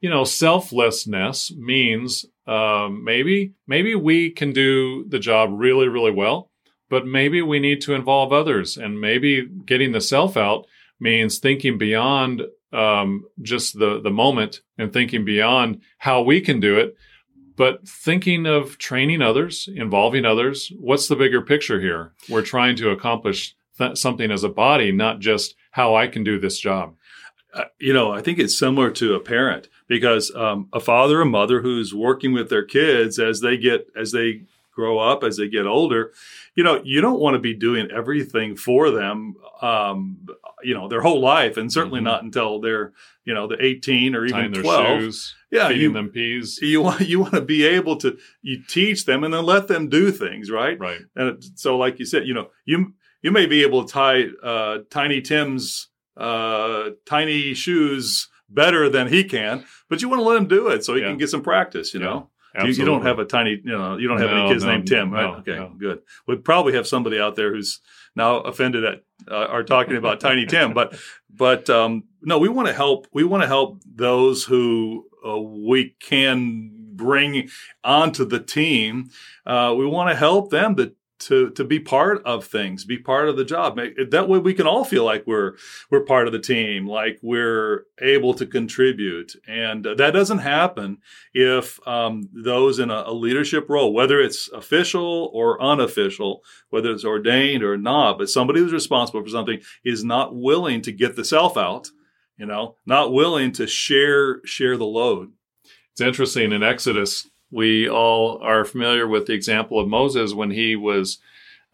you 0.00 0.10
know, 0.10 0.24
selflessness 0.24 1.52
means 1.54 2.26
um, 2.48 3.04
maybe 3.04 3.52
maybe 3.68 3.94
we 3.94 4.30
can 4.30 4.52
do 4.52 5.04
the 5.08 5.20
job 5.20 5.50
really 5.52 5.86
really 5.86 6.10
well, 6.10 6.50
but 6.90 7.06
maybe 7.06 7.40
we 7.40 7.60
need 7.60 7.80
to 7.82 7.94
involve 7.94 8.32
others, 8.32 8.76
and 8.76 9.00
maybe 9.00 9.48
getting 9.64 9.92
the 9.92 10.00
self 10.00 10.36
out 10.36 10.66
means 10.98 11.38
thinking 11.38 11.78
beyond 11.78 12.42
um, 12.72 13.24
just 13.40 13.78
the 13.78 14.00
the 14.00 14.10
moment 14.10 14.60
and 14.78 14.92
thinking 14.92 15.24
beyond 15.24 15.80
how 15.98 16.22
we 16.22 16.40
can 16.40 16.60
do 16.60 16.78
it, 16.78 16.96
but 17.56 17.86
thinking 17.86 18.46
of 18.46 18.78
training 18.78 19.22
others, 19.22 19.68
involving 19.74 20.24
others. 20.24 20.72
What's 20.78 21.08
the 21.08 21.16
bigger 21.16 21.42
picture 21.42 21.80
here? 21.80 22.12
We're 22.28 22.42
trying 22.42 22.76
to 22.76 22.90
accomplish 22.90 23.54
th- 23.78 23.98
something 23.98 24.30
as 24.30 24.44
a 24.44 24.48
body, 24.48 24.92
not 24.92 25.20
just 25.20 25.54
how 25.70 25.94
I 25.94 26.06
can 26.06 26.24
do 26.24 26.38
this 26.38 26.58
job. 26.58 26.94
Uh, 27.54 27.64
you 27.78 27.92
know, 27.92 28.10
I 28.10 28.22
think 28.22 28.38
it's 28.38 28.58
similar 28.58 28.90
to 28.92 29.14
a 29.14 29.20
parent 29.20 29.68
because 29.86 30.34
um, 30.34 30.68
a 30.72 30.80
father 30.80 31.20
or 31.20 31.26
mother 31.26 31.60
who's 31.60 31.94
working 31.94 32.32
with 32.32 32.48
their 32.48 32.64
kids 32.64 33.18
as 33.18 33.40
they 33.40 33.58
get 33.58 33.88
as 33.94 34.12
they 34.12 34.44
grow 34.72 34.98
up, 34.98 35.22
as 35.22 35.36
they 35.36 35.48
get 35.48 35.66
older, 35.66 36.12
you 36.54 36.64
know, 36.64 36.80
you 36.84 37.00
don't 37.00 37.20
want 37.20 37.34
to 37.34 37.40
be 37.40 37.54
doing 37.54 37.90
everything 37.90 38.56
for 38.56 38.90
them, 38.90 39.34
um, 39.60 40.26
you 40.62 40.74
know, 40.74 40.88
their 40.88 41.00
whole 41.00 41.20
life, 41.20 41.56
and 41.56 41.72
certainly 41.72 41.98
mm-hmm. 41.98 42.06
not 42.06 42.22
until 42.22 42.60
they're, 42.60 42.92
you 43.24 43.34
know, 43.34 43.46
the 43.46 43.62
18 43.62 44.14
or 44.14 44.24
even 44.26 44.52
12. 44.52 45.00
Shoes, 45.00 45.34
yeah, 45.50 45.68
feeding 45.68 45.82
you, 45.82 45.92
them 45.92 46.08
peas. 46.08 46.58
You 46.62 46.82
want 46.82 47.00
you 47.00 47.20
want 47.20 47.34
to 47.34 47.40
be 47.40 47.64
able 47.64 47.96
to 47.98 48.18
you 48.42 48.62
teach 48.66 49.04
them 49.04 49.24
and 49.24 49.32
then 49.32 49.44
let 49.44 49.68
them 49.68 49.88
do 49.88 50.10
things, 50.10 50.50
right? 50.50 50.78
Right. 50.78 51.00
And 51.14 51.42
so, 51.54 51.76
like 51.76 51.98
you 51.98 52.06
said, 52.06 52.26
you 52.26 52.34
know, 52.34 52.48
you 52.64 52.94
you 53.22 53.30
may 53.30 53.46
be 53.46 53.62
able 53.62 53.84
to 53.84 53.92
tie 53.92 54.24
uh, 54.42 54.78
Tiny 54.90 55.20
Tim's 55.20 55.88
uh, 56.16 56.90
tiny 57.06 57.54
shoes 57.54 58.28
better 58.48 58.88
than 58.88 59.08
he 59.08 59.24
can, 59.24 59.64
but 59.88 60.02
you 60.02 60.08
want 60.08 60.20
to 60.20 60.24
let 60.24 60.36
him 60.36 60.46
do 60.46 60.68
it 60.68 60.84
so 60.84 60.94
he 60.94 61.00
yeah. 61.00 61.08
can 61.08 61.18
get 61.18 61.30
some 61.30 61.42
practice. 61.42 61.94
You 61.94 62.00
yeah. 62.00 62.06
know. 62.06 62.28
You, 62.60 62.66
you, 62.66 62.84
don't 62.84 63.02
have 63.02 63.18
a 63.18 63.24
tiny, 63.24 63.60
you 63.64 63.72
know, 63.72 63.96
you 63.96 64.08
don't 64.08 64.20
have 64.20 64.30
no, 64.30 64.44
any 64.44 64.52
kids 64.52 64.64
no, 64.64 64.72
named 64.72 64.86
Tim, 64.86 65.10
right? 65.10 65.46
No, 65.46 65.54
okay, 65.54 65.74
good. 65.78 66.00
We'd 66.26 66.44
probably 66.44 66.74
have 66.74 66.86
somebody 66.86 67.18
out 67.18 67.34
there 67.34 67.52
who's 67.52 67.80
now 68.14 68.38
offended 68.40 68.84
at 68.84 69.02
uh, 69.30 69.46
are 69.46 69.62
talking 69.62 69.96
about 69.96 70.20
Tiny 70.20 70.44
Tim, 70.44 70.74
but 70.74 70.94
but 71.30 71.70
um, 71.70 72.04
no, 72.20 72.38
we 72.38 72.48
want 72.48 72.68
to 72.68 72.74
help. 72.74 73.06
We 73.12 73.24
want 73.24 73.42
to 73.42 73.46
help 73.46 73.82
those 73.86 74.44
who 74.44 75.06
uh, 75.26 75.38
we 75.38 75.96
can 76.00 76.70
bring 76.94 77.48
onto 77.82 78.24
the 78.24 78.40
team. 78.40 79.10
Uh, 79.46 79.74
we 79.76 79.86
want 79.86 80.10
to 80.10 80.16
help 80.16 80.50
them 80.50 80.76
to 80.76 80.94
to 81.26 81.50
to 81.50 81.64
be 81.64 81.78
part 81.78 82.22
of 82.24 82.44
things, 82.44 82.84
be 82.84 82.98
part 82.98 83.28
of 83.28 83.36
the 83.36 83.44
job. 83.44 83.78
That 84.10 84.28
way, 84.28 84.38
we 84.38 84.54
can 84.54 84.66
all 84.66 84.84
feel 84.84 85.04
like 85.04 85.26
we're 85.26 85.54
we're 85.90 86.04
part 86.04 86.26
of 86.26 86.32
the 86.32 86.38
team, 86.38 86.86
like 86.86 87.18
we're 87.22 87.84
able 88.00 88.34
to 88.34 88.46
contribute, 88.46 89.34
and 89.46 89.84
that 89.84 90.12
doesn't 90.12 90.38
happen 90.38 90.98
if 91.32 91.86
um, 91.86 92.28
those 92.32 92.78
in 92.78 92.90
a, 92.90 93.04
a, 93.06 93.12
leadership 93.12 93.68
role, 93.68 93.92
whether 93.92 94.20
it's 94.20 94.48
official 94.48 95.30
or 95.32 95.62
unofficial, 95.62 96.42
whether 96.70 96.90
it's 96.90 97.04
ordained 97.04 97.62
or 97.62 97.76
not, 97.76 98.18
but 98.18 98.28
somebody 98.28 98.60
who's 98.60 98.72
responsible 98.72 99.22
for 99.22 99.28
something 99.28 99.60
is 99.84 100.04
not 100.04 100.34
willing 100.34 100.82
to 100.82 100.92
get 100.92 101.16
the 101.16 101.24
self 101.24 101.56
out, 101.56 101.90
you 102.36 102.46
know, 102.46 102.76
not 102.86 103.12
willing 103.12 103.52
to 103.52 103.66
share 103.66 104.44
share 104.44 104.76
the 104.76 104.84
load. 104.84 105.32
It's 105.92 106.00
interesting 106.00 106.52
in 106.52 106.62
Exodus 106.62 107.28
we 107.52 107.86
all 107.88 108.38
are 108.42 108.64
familiar 108.64 109.06
with 109.06 109.26
the 109.26 109.34
example 109.34 109.78
of 109.78 109.86
Moses 109.86 110.32
when 110.32 110.50
he 110.50 110.74
was, 110.74 111.18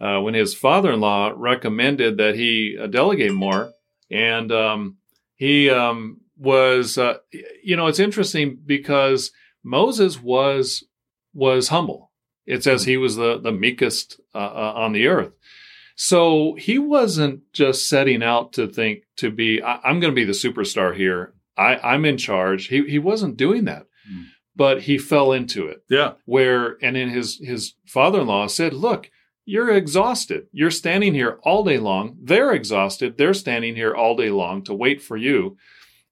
uh, 0.00 0.20
when 0.20 0.34
his 0.34 0.52
father-in-law 0.52 1.34
recommended 1.36 2.18
that 2.18 2.34
he 2.34 2.76
uh, 2.78 2.88
delegate 2.88 3.32
more, 3.32 3.72
and 4.10 4.50
um, 4.50 4.96
he 5.36 5.70
um, 5.70 6.20
was, 6.36 6.98
uh, 6.98 7.18
you 7.62 7.76
know, 7.76 7.86
it's 7.86 8.00
interesting 8.00 8.58
because 8.66 9.30
Moses 9.62 10.20
was 10.20 10.84
was 11.32 11.68
humble. 11.68 12.10
It 12.44 12.64
says 12.64 12.84
he 12.84 12.96
was 12.96 13.14
the 13.14 13.38
the 13.38 13.52
meekest 13.52 14.20
uh, 14.34 14.38
uh, 14.38 14.72
on 14.74 14.92
the 14.92 15.06
earth. 15.06 15.32
So 15.94 16.54
he 16.54 16.78
wasn't 16.78 17.52
just 17.52 17.88
setting 17.88 18.22
out 18.22 18.52
to 18.54 18.68
think 18.68 19.02
to 19.16 19.30
be, 19.32 19.60
I, 19.60 19.90
am 19.90 19.98
going 19.98 20.12
to 20.12 20.20
be 20.20 20.24
the 20.24 20.32
superstar 20.32 20.96
here. 20.96 21.34
I, 21.56 21.94
am 21.94 22.04
in 22.04 22.18
charge. 22.18 22.68
He, 22.68 22.88
he 22.88 23.00
wasn't 23.00 23.36
doing 23.36 23.64
that. 23.64 23.86
Mm 24.08 24.26
but 24.58 24.82
he 24.82 24.98
fell 24.98 25.32
into 25.32 25.68
it. 25.68 25.84
Yeah. 25.88 26.14
Where 26.26 26.76
and 26.82 26.96
then 26.96 27.08
his 27.08 27.38
his 27.42 27.74
father-in-law 27.86 28.48
said, 28.48 28.74
"Look, 28.74 29.10
you're 29.46 29.70
exhausted. 29.70 30.48
You're 30.52 30.72
standing 30.72 31.14
here 31.14 31.38
all 31.44 31.64
day 31.64 31.78
long. 31.78 32.18
They're 32.20 32.52
exhausted. 32.52 33.16
They're 33.16 33.32
standing 33.34 33.76
here 33.76 33.94
all 33.94 34.16
day 34.16 34.30
long 34.30 34.64
to 34.64 34.74
wait 34.74 35.00
for 35.00 35.16
you." 35.16 35.56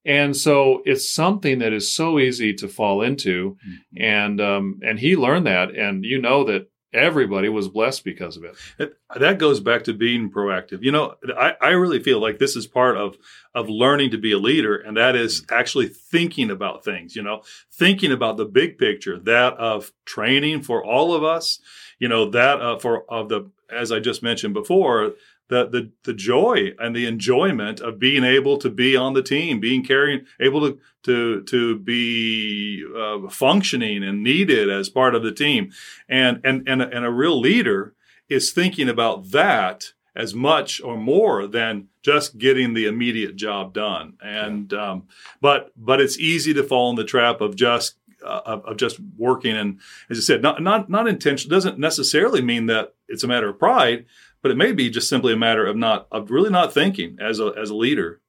And 0.05 0.37
so 0.37 0.81
it's 0.85 1.13
something 1.13 1.59
that 1.59 1.73
is 1.73 1.93
so 1.93 2.17
easy 2.17 2.53
to 2.53 2.69
fall 2.69 3.01
into, 3.01 3.57
mm-hmm. 3.57 4.01
and 4.01 4.41
um, 4.41 4.79
and 4.81 4.97
he 4.97 5.17
learned 5.17 5.45
that, 5.45 5.75
and 5.75 6.05
you 6.05 6.19
know 6.21 6.45
that 6.45 6.69
everybody 6.93 7.49
was 7.49 7.67
blessed 7.67 8.03
because 8.03 8.37
of 8.37 8.43
it. 8.43 8.55
it. 8.79 8.97
That 9.15 9.39
goes 9.39 9.59
back 9.59 9.83
to 9.85 9.93
being 9.93 10.31
proactive. 10.31 10.81
You 10.81 10.91
know, 10.91 11.15
I, 11.37 11.53
I 11.61 11.69
really 11.69 12.01
feel 12.01 12.21
like 12.21 12.39
this 12.39 12.55
is 12.55 12.67
part 12.67 12.97
of 12.97 13.17
of 13.53 13.69
learning 13.69 14.11
to 14.11 14.17
be 14.17 14.31
a 14.31 14.37
leader, 14.37 14.75
and 14.75 14.97
that 14.97 15.15
is 15.15 15.45
actually 15.51 15.87
thinking 15.87 16.51
about 16.51 16.83
things. 16.83 17.15
You 17.15 17.23
know, 17.23 17.41
thinking 17.71 18.11
about 18.11 18.37
the 18.37 18.45
big 18.45 18.77
picture, 18.77 19.19
that 19.19 19.53
of 19.53 19.91
training 20.05 20.61
for 20.61 20.83
all 20.83 21.13
of 21.13 21.23
us. 21.23 21.59
You 21.99 22.07
know, 22.07 22.29
that 22.29 22.61
uh, 22.61 22.79
for 22.79 23.11
of 23.11 23.29
the 23.29 23.49
as 23.69 23.91
I 23.91 23.99
just 23.99 24.23
mentioned 24.23 24.53
before, 24.53 25.13
the 25.49 25.67
the 25.67 25.91
the 26.03 26.13
joy 26.13 26.73
and 26.79 26.95
the 26.95 27.05
enjoyment 27.05 27.79
of 27.79 27.99
being 27.99 28.23
able 28.23 28.57
to 28.57 28.69
be 28.69 28.95
on 28.95 29.13
the 29.13 29.23
team, 29.23 29.59
being 29.59 29.83
carrying, 29.83 30.25
able 30.39 30.61
to 30.61 30.79
to 31.03 31.41
to 31.43 31.79
be 31.79 32.85
uh, 32.95 33.29
functioning 33.29 34.03
and 34.03 34.23
needed 34.23 34.69
as 34.69 34.89
part 34.89 35.15
of 35.15 35.23
the 35.23 35.31
team, 35.31 35.71
and 36.09 36.41
and 36.43 36.67
and 36.67 36.81
and 36.81 37.05
a 37.05 37.11
real 37.11 37.39
leader 37.39 37.93
is 38.29 38.51
thinking 38.51 38.89
about 38.89 39.31
that 39.31 39.93
as 40.15 40.33
much 40.33 40.81
or 40.81 40.97
more 40.97 41.47
than 41.47 41.87
just 42.01 42.37
getting 42.37 42.73
the 42.73 42.87
immediate 42.87 43.35
job 43.35 43.73
done. 43.73 44.17
And 44.21 44.73
um, 44.73 45.07
but 45.39 45.71
but 45.77 46.01
it's 46.01 46.17
easy 46.17 46.53
to 46.55 46.63
fall 46.63 46.89
in 46.89 46.95
the 46.95 47.03
trap 47.03 47.39
of 47.39 47.55
just 47.55 47.95
uh, 48.25 48.41
of, 48.45 48.65
of, 48.65 48.77
just 48.77 48.99
working 49.15 49.55
and 49.55 49.79
as 50.09 50.17
I 50.17 50.21
said, 50.21 50.41
not 50.41 50.61
not 50.61 50.89
not 50.89 51.07
intention 51.07 51.49
doesn't 51.51 51.79
necessarily 51.79 52.41
mean 52.41 52.65
that 52.65 52.95
it's 53.07 53.23
a 53.23 53.27
matter 53.27 53.47
of 53.47 53.59
pride 53.59 54.05
but 54.47 54.53
it 54.53 54.57
may 54.57 54.71
be 54.71 54.89
just 54.89 55.09
simply 55.09 55.33
a 55.33 55.37
matter 55.37 55.65
of 55.65 55.75
not 55.75 56.07
of 56.09 56.31
really 56.31 56.49
not 56.49 56.73
thinking 56.73 57.17
as 57.19 57.41
a 57.41 57.51
as 57.61 57.69
a 57.69 57.75
leader. 57.75 58.21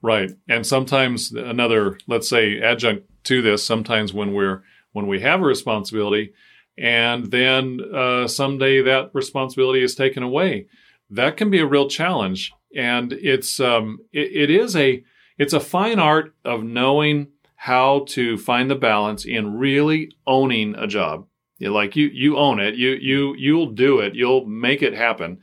Right. 0.00 0.30
And 0.48 0.66
sometimes 0.66 1.32
another, 1.32 1.98
let's 2.06 2.30
say, 2.30 2.58
adjunct 2.62 3.06
to 3.24 3.42
this, 3.42 3.62
sometimes 3.62 4.14
when 4.14 4.32
we're 4.32 4.62
when 4.92 5.06
we 5.06 5.20
have 5.20 5.42
a 5.42 5.44
responsibility 5.44 6.32
and 6.78 7.30
then 7.30 7.80
uh, 7.94 8.26
someday 8.26 8.80
that 8.80 9.10
responsibility 9.12 9.82
is 9.82 9.94
taken 9.94 10.22
away, 10.22 10.66
that 11.10 11.36
can 11.36 11.50
be 11.50 11.60
a 11.60 11.66
real 11.66 11.90
challenge. 11.90 12.54
And 12.74 13.12
it's 13.12 13.60
um, 13.60 13.98
it, 14.14 14.48
it 14.48 14.50
is 14.50 14.76
a 14.76 15.04
it's 15.36 15.52
a 15.52 15.60
fine 15.60 15.98
art 15.98 16.34
of 16.42 16.64
knowing 16.64 17.28
how 17.56 18.06
to 18.08 18.38
find 18.38 18.70
the 18.70 18.76
balance 18.76 19.26
in 19.26 19.58
really 19.58 20.12
owning 20.26 20.74
a 20.74 20.86
job. 20.86 21.26
You 21.58 21.72
Like 21.72 21.96
you 21.96 22.06
you 22.08 22.36
own 22.36 22.60
it. 22.60 22.74
You 22.74 22.90
you 22.90 23.34
you'll 23.36 23.70
do 23.70 24.00
it. 24.00 24.14
You'll 24.14 24.44
make 24.44 24.82
it 24.82 24.92
happen. 24.94 25.40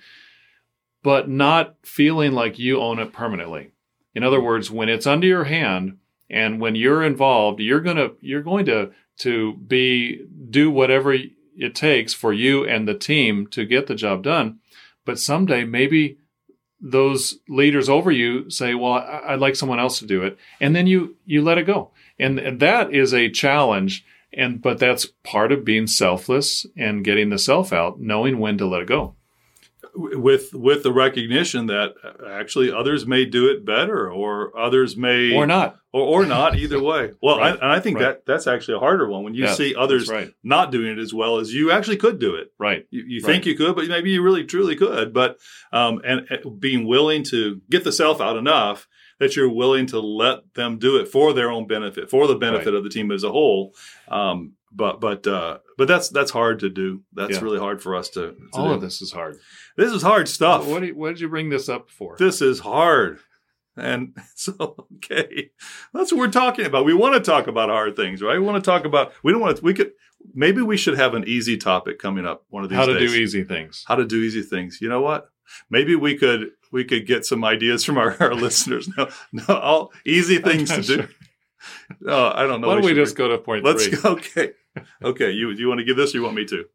But 1.03 1.29
not 1.29 1.75
feeling 1.83 2.31
like 2.31 2.57
you 2.57 2.79
own 2.79 2.99
it 2.99 3.13
permanently. 3.13 3.71
In 4.15 4.23
other 4.23 4.41
words, 4.41 4.71
when 4.71 4.89
it's 4.89 5.07
under 5.07 5.27
your 5.27 5.43
hand 5.43 5.97
and 6.29 6.59
when 6.59 6.75
you're 6.75 7.03
involved, 7.03 7.59
you're 7.59 7.81
going 7.81 7.97
to 7.97 8.13
you're 8.21 8.41
going 8.41 8.65
to 8.65 8.91
to 9.19 9.53
be 9.53 10.25
do 10.49 10.71
whatever 10.71 11.13
it 11.13 11.75
takes 11.75 12.13
for 12.13 12.33
you 12.33 12.65
and 12.65 12.87
the 12.87 12.95
team 12.95 13.47
to 13.47 13.65
get 13.65 13.87
the 13.87 13.95
job 13.95 14.23
done. 14.23 14.59
But 15.05 15.19
someday 15.19 15.65
maybe 15.65 16.17
those 16.79 17.39
leaders 17.47 17.89
over 17.89 18.11
you 18.11 18.49
say, 18.49 18.73
"Well, 18.73 18.93
I'd 18.93 19.39
like 19.39 19.55
someone 19.55 19.79
else 19.79 19.99
to 19.99 20.05
do 20.05 20.23
it," 20.23 20.37
and 20.59 20.75
then 20.75 20.87
you 20.87 21.17
you 21.25 21.41
let 21.41 21.57
it 21.57 21.65
go, 21.65 21.91
and, 22.17 22.39
and 22.39 22.59
that 22.59 22.93
is 22.93 23.13
a 23.13 23.29
challenge 23.29 24.05
and 24.33 24.61
but 24.61 24.79
that's 24.79 25.05
part 25.23 25.51
of 25.51 25.65
being 25.65 25.87
selfless 25.87 26.65
and 26.75 27.03
getting 27.03 27.29
the 27.29 27.37
self 27.37 27.71
out 27.71 27.99
knowing 27.99 28.39
when 28.39 28.57
to 28.57 28.65
let 28.65 28.81
it 28.81 28.87
go 28.87 29.15
with 29.95 30.53
with 30.53 30.83
the 30.83 30.91
recognition 30.91 31.67
that 31.67 31.93
actually 32.27 32.71
others 32.71 33.05
may 33.05 33.25
do 33.25 33.47
it 33.49 33.65
better 33.65 34.11
or 34.11 34.57
others 34.57 34.97
may 34.97 35.35
or 35.35 35.45
not 35.45 35.77
or, 35.91 36.21
or 36.21 36.25
not 36.25 36.57
either 36.57 36.81
way 36.81 37.11
well 37.21 37.37
right. 37.37 37.51
I, 37.51 37.63
and 37.63 37.71
i 37.71 37.79
think 37.79 37.97
right. 37.97 38.05
that 38.05 38.25
that's 38.25 38.47
actually 38.47 38.75
a 38.75 38.79
harder 38.79 39.07
one 39.07 39.23
when 39.23 39.35
you 39.35 39.45
yeah, 39.45 39.53
see 39.53 39.75
others 39.75 40.09
right. 40.09 40.33
not 40.43 40.71
doing 40.71 40.97
it 40.97 40.99
as 40.99 41.13
well 41.13 41.37
as 41.37 41.53
you 41.53 41.71
actually 41.71 41.97
could 41.97 42.19
do 42.19 42.35
it 42.35 42.51
right 42.57 42.87
you, 42.89 43.03
you 43.07 43.21
think 43.21 43.45
you 43.45 43.55
could 43.55 43.75
but 43.75 43.87
maybe 43.87 44.11
you 44.11 44.23
really 44.23 44.43
truly 44.43 44.75
could 44.75 45.13
but 45.13 45.37
um 45.71 46.01
and, 46.03 46.25
and 46.29 46.59
being 46.59 46.87
willing 46.87 47.23
to 47.23 47.61
get 47.69 47.83
the 47.83 47.91
self 47.91 48.19
out 48.19 48.37
enough 48.37 48.87
that 49.19 49.35
you're 49.35 49.49
willing 49.49 49.85
to 49.87 49.99
let 49.99 50.53
them 50.53 50.77
do 50.79 50.97
it 50.97 51.07
for 51.07 51.33
their 51.33 51.49
own 51.49 51.67
benefit, 51.67 52.09
for 52.09 52.27
the 52.27 52.35
benefit 52.35 52.73
of 52.73 52.83
the 52.83 52.89
team 52.89 53.11
as 53.11 53.23
a 53.23 53.31
whole. 53.31 53.73
Um, 54.09 54.53
but 54.75 54.99
but 54.99 55.25
uh, 55.27 55.59
but 55.77 55.87
that's 55.87 56.09
that's 56.09 56.31
hard 56.31 56.59
to 56.59 56.69
do. 56.69 57.03
That's 57.13 57.33
yeah. 57.33 57.41
really 57.41 57.59
hard 57.59 57.81
for 57.81 57.95
us 57.95 58.09
to. 58.09 58.31
to 58.31 58.47
All 58.53 58.69
do. 58.69 58.73
of 58.73 58.81
this 58.81 59.01
is 59.01 59.11
hard. 59.11 59.37
This 59.75 59.91
is 59.91 60.01
hard 60.01 60.27
stuff. 60.27 60.67
What 60.67 60.81
did, 60.81 60.95
what 60.95 61.09
did 61.09 61.19
you 61.19 61.29
bring 61.29 61.49
this 61.49 61.69
up 61.69 61.89
for? 61.89 62.15
This 62.17 62.41
is 62.41 62.59
hard. 62.59 63.19
And 63.75 64.15
so, 64.35 64.87
okay, 64.97 65.49
that's 65.93 66.11
what 66.11 66.19
we're 66.19 66.31
talking 66.31 66.65
about. 66.65 66.85
We 66.85 66.93
want 66.93 67.15
to 67.15 67.19
talk 67.19 67.47
about 67.47 67.69
hard 67.69 67.95
things, 67.95 68.21
right? 68.21 68.39
We 68.39 68.45
want 68.45 68.63
to 68.63 68.69
talk 68.69 68.85
about. 68.85 69.13
We 69.23 69.31
don't 69.31 69.41
want 69.41 69.57
to. 69.57 69.63
We 69.63 69.73
could 69.73 69.93
maybe 70.33 70.61
we 70.61 70.77
should 70.77 70.97
have 70.97 71.13
an 71.13 71.27
easy 71.27 71.57
topic 71.57 71.99
coming 71.99 72.25
up 72.25 72.45
one 72.49 72.63
of 72.63 72.69
these. 72.69 72.77
How 72.77 72.85
to 72.85 72.97
days. 72.97 73.11
do 73.11 73.17
easy 73.17 73.43
things. 73.43 73.83
How 73.87 73.95
to 73.95 74.05
do 74.05 74.17
easy 74.17 74.41
things. 74.41 74.79
You 74.81 74.89
know 74.89 75.01
what? 75.01 75.29
Maybe 75.69 75.95
we 75.95 76.15
could 76.17 76.51
we 76.71 76.83
could 76.83 77.05
get 77.05 77.25
some 77.25 77.43
ideas 77.43 77.83
from 77.83 77.97
our, 77.97 78.15
our 78.19 78.33
listeners. 78.35 78.89
No, 78.97 79.09
no, 79.31 79.43
all 79.47 79.93
easy 80.05 80.39
things 80.39 80.69
to 80.69 80.83
sure. 80.83 80.97
do. 80.97 81.07
Oh, 82.05 82.29
I 82.35 82.45
don't 82.45 82.59
know. 82.59 82.67
Why 82.67 82.73
don't 82.73 82.83
we, 82.83 82.91
we 82.91 82.99
just 82.99 83.15
go 83.15 83.29
to 83.29 83.37
point 83.37 83.63
Let's 83.63 83.87
three? 83.87 83.97
Go, 83.97 84.09
okay, 84.09 84.51
okay. 85.01 85.31
You 85.31 85.51
you 85.51 85.69
want 85.69 85.79
to 85.79 85.85
give 85.85 85.95
this? 85.95 86.13
or 86.13 86.17
You 86.17 86.23
want 86.23 86.35
me 86.35 86.43
to? 86.47 86.65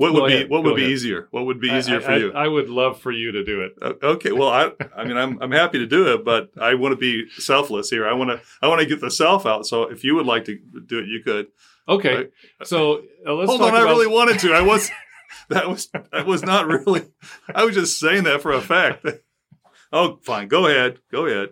What 0.00 0.14
would 0.14 0.28
be 0.28 0.46
what 0.46 0.64
would 0.64 0.76
be 0.76 0.84
easier? 0.84 1.28
What 1.30 1.44
would 1.44 1.60
be 1.60 1.68
easier 1.68 1.98
I, 1.98 2.00
for 2.00 2.16
you? 2.16 2.32
I, 2.32 2.44
I, 2.44 2.48
would 2.48 2.70
love 2.70 2.98
for 2.98 3.12
you 3.12 3.32
to 3.32 3.44
do 3.44 3.60
it. 3.60 3.72
Okay. 4.02 4.32
Well, 4.32 4.48
I 4.48 4.72
I 4.96 5.04
mean 5.04 5.18
I'm 5.18 5.42
I'm 5.42 5.52
happy 5.52 5.78
to 5.78 5.86
do 5.86 6.14
it, 6.14 6.24
but 6.24 6.50
I 6.58 6.72
want 6.72 6.92
to 6.92 6.96
be 6.96 7.28
selfless 7.36 7.90
here. 7.90 8.08
I 8.08 8.14
want 8.14 8.30
to 8.30 8.40
I 8.62 8.68
want 8.68 8.80
to 8.80 8.86
get 8.86 9.02
the 9.02 9.10
self 9.10 9.44
out. 9.44 9.66
So 9.66 9.82
if 9.90 10.02
you 10.02 10.14
would 10.14 10.24
like 10.24 10.46
to 10.46 10.58
do 10.86 11.00
it, 11.00 11.06
you 11.06 11.22
could. 11.22 11.48
Okay. 11.86 12.16
Right? 12.16 12.30
So 12.64 13.02
uh, 13.26 13.34
let's 13.34 13.50
hold 13.50 13.60
on. 13.60 13.68
About... 13.68 13.86
I 13.86 13.90
really 13.90 14.06
wanted 14.06 14.38
to. 14.38 14.54
I 14.54 14.62
was 14.62 14.90
that 15.50 15.68
was 15.68 15.90
that 16.12 16.24
was 16.24 16.42
not 16.42 16.66
really. 16.66 17.02
I 17.54 17.66
was 17.66 17.74
just 17.74 18.00
saying 18.00 18.24
that 18.24 18.40
for 18.40 18.52
a 18.52 18.62
fact. 18.62 19.06
oh, 19.92 20.18
fine. 20.22 20.48
Go 20.48 20.66
ahead. 20.66 21.00
Go 21.12 21.26
ahead. 21.26 21.50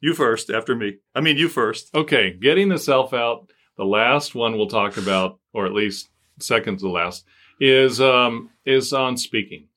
You 0.00 0.14
first. 0.14 0.50
After 0.50 0.74
me. 0.74 0.96
I 1.14 1.20
mean, 1.20 1.36
you 1.36 1.48
first. 1.48 1.94
Okay. 1.94 2.32
Getting 2.32 2.70
the 2.70 2.78
self 2.78 3.14
out. 3.14 3.50
The 3.76 3.84
last 3.84 4.34
one 4.34 4.56
we'll 4.56 4.66
talk 4.66 4.96
about, 4.96 5.38
or 5.52 5.64
at 5.64 5.72
least 5.72 6.08
second 6.40 6.80
to 6.80 6.88
last, 6.88 7.24
is 7.64 8.00
um, 8.00 8.50
is 8.64 8.92
on 8.92 9.16
speaking 9.16 9.68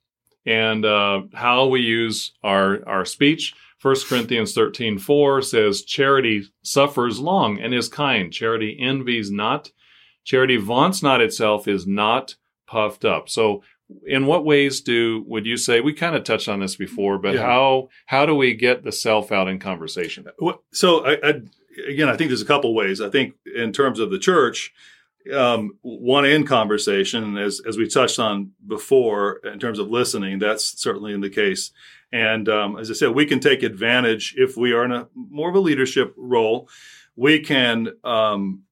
and 0.45 0.85
uh, 0.85 1.21
how 1.33 1.67
we 1.67 1.81
use 1.81 2.33
our 2.43 2.87
our 2.87 3.05
speech. 3.05 3.53
1 3.79 3.95
Corinthians 4.09 4.55
13, 4.55 4.97
4 4.97 5.41
says, 5.43 5.83
Charity 5.83 6.45
suffers 6.63 7.19
long 7.19 7.59
and 7.59 7.75
is 7.75 7.87
kind. 7.87 8.33
Charity 8.33 8.75
envies 8.79 9.29
not. 9.29 9.71
Charity 10.23 10.57
vaunts 10.57 11.03
not 11.03 11.21
itself, 11.21 11.67
is 11.67 11.85
not 11.85 12.35
puffed 12.65 13.05
up. 13.05 13.29
So 13.29 13.61
in 14.07 14.25
what 14.25 14.43
ways 14.43 14.81
do 14.81 15.23
would 15.27 15.45
you 15.45 15.57
say 15.57 15.79
we 15.79 15.93
kind 15.93 16.15
of 16.15 16.23
touched 16.23 16.49
on 16.49 16.59
this 16.59 16.75
before 16.75 17.17
but 17.17 17.35
yeah. 17.35 17.41
how 17.41 17.87
how 18.07 18.25
do 18.25 18.35
we 18.35 18.53
get 18.53 18.83
the 18.83 18.91
self 18.91 19.31
out 19.31 19.47
in 19.47 19.57
conversation 19.59 20.27
so 20.73 21.05
I, 21.05 21.13
I, 21.23 21.41
again 21.87 22.09
i 22.09 22.17
think 22.17 22.29
there's 22.29 22.41
a 22.41 22.45
couple 22.45 22.75
ways 22.75 22.99
i 22.99 23.09
think 23.09 23.35
in 23.55 23.71
terms 23.71 23.99
of 23.99 24.11
the 24.11 24.19
church 24.19 24.73
um, 25.31 25.77
one 25.81 26.25
in 26.25 26.45
conversation, 26.45 27.37
as 27.37 27.61
as 27.67 27.77
we 27.77 27.87
touched 27.87 28.19
on 28.19 28.51
before, 28.65 29.37
in 29.37 29.59
terms 29.59 29.79
of 29.79 29.89
listening, 29.89 30.39
that's 30.39 30.81
certainly 30.81 31.13
in 31.13 31.21
the 31.21 31.29
case. 31.29 31.71
And 32.11 32.47
um, 32.47 32.77
as 32.77 32.89
I 32.89 32.93
said, 32.93 33.09
we 33.09 33.25
can 33.25 33.39
take 33.39 33.63
advantage 33.63 34.33
if 34.37 34.55
we 34.55 34.71
are 34.71 34.85
in 34.85 34.91
a 34.91 35.07
more 35.13 35.49
of 35.49 35.55
a 35.55 35.59
leadership 35.59 36.13
role. 36.17 36.69
We 37.15 37.39
can 37.39 37.89
um, 38.03 38.63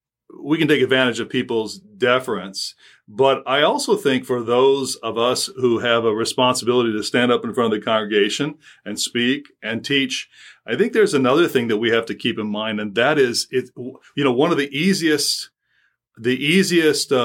we 0.42 0.58
can 0.58 0.68
take 0.68 0.82
advantage 0.82 1.20
of 1.20 1.30
people's 1.30 1.80
deference. 1.80 2.76
But 3.08 3.44
I 3.46 3.62
also 3.62 3.96
think 3.96 4.26
for 4.26 4.42
those 4.42 4.96
of 4.96 5.18
us 5.18 5.48
who 5.58 5.80
have 5.80 6.06
a 6.06 6.16
responsibility 6.16 6.92
to 6.92 7.04
stand 7.04 7.32
up 7.32 7.46
in 7.46 7.54
front 7.54 7.72
of 7.72 7.80
the 7.80 7.86
congregation 7.86 8.56
and 8.84 9.00
speak 9.00 9.48
and 9.62 9.86
teach, 9.86 10.28
I 10.66 10.76
think 10.76 10.94
there's 10.94 11.14
another 11.14 11.48
thing 11.48 11.68
that 11.68 11.78
we 11.78 11.92
have 11.92 12.08
to 12.08 12.16
keep 12.16 12.40
in 12.40 12.48
mind, 12.48 12.80
and 12.80 12.96
that 12.96 13.20
is 13.20 13.48
it. 13.52 13.70
You 13.76 14.24
know, 14.24 14.32
one 14.32 14.52
of 14.52 14.58
the 14.58 14.76
easiest, 14.76 15.52
the 16.18 16.36
easiest, 16.36 17.12
uh, 17.12 17.18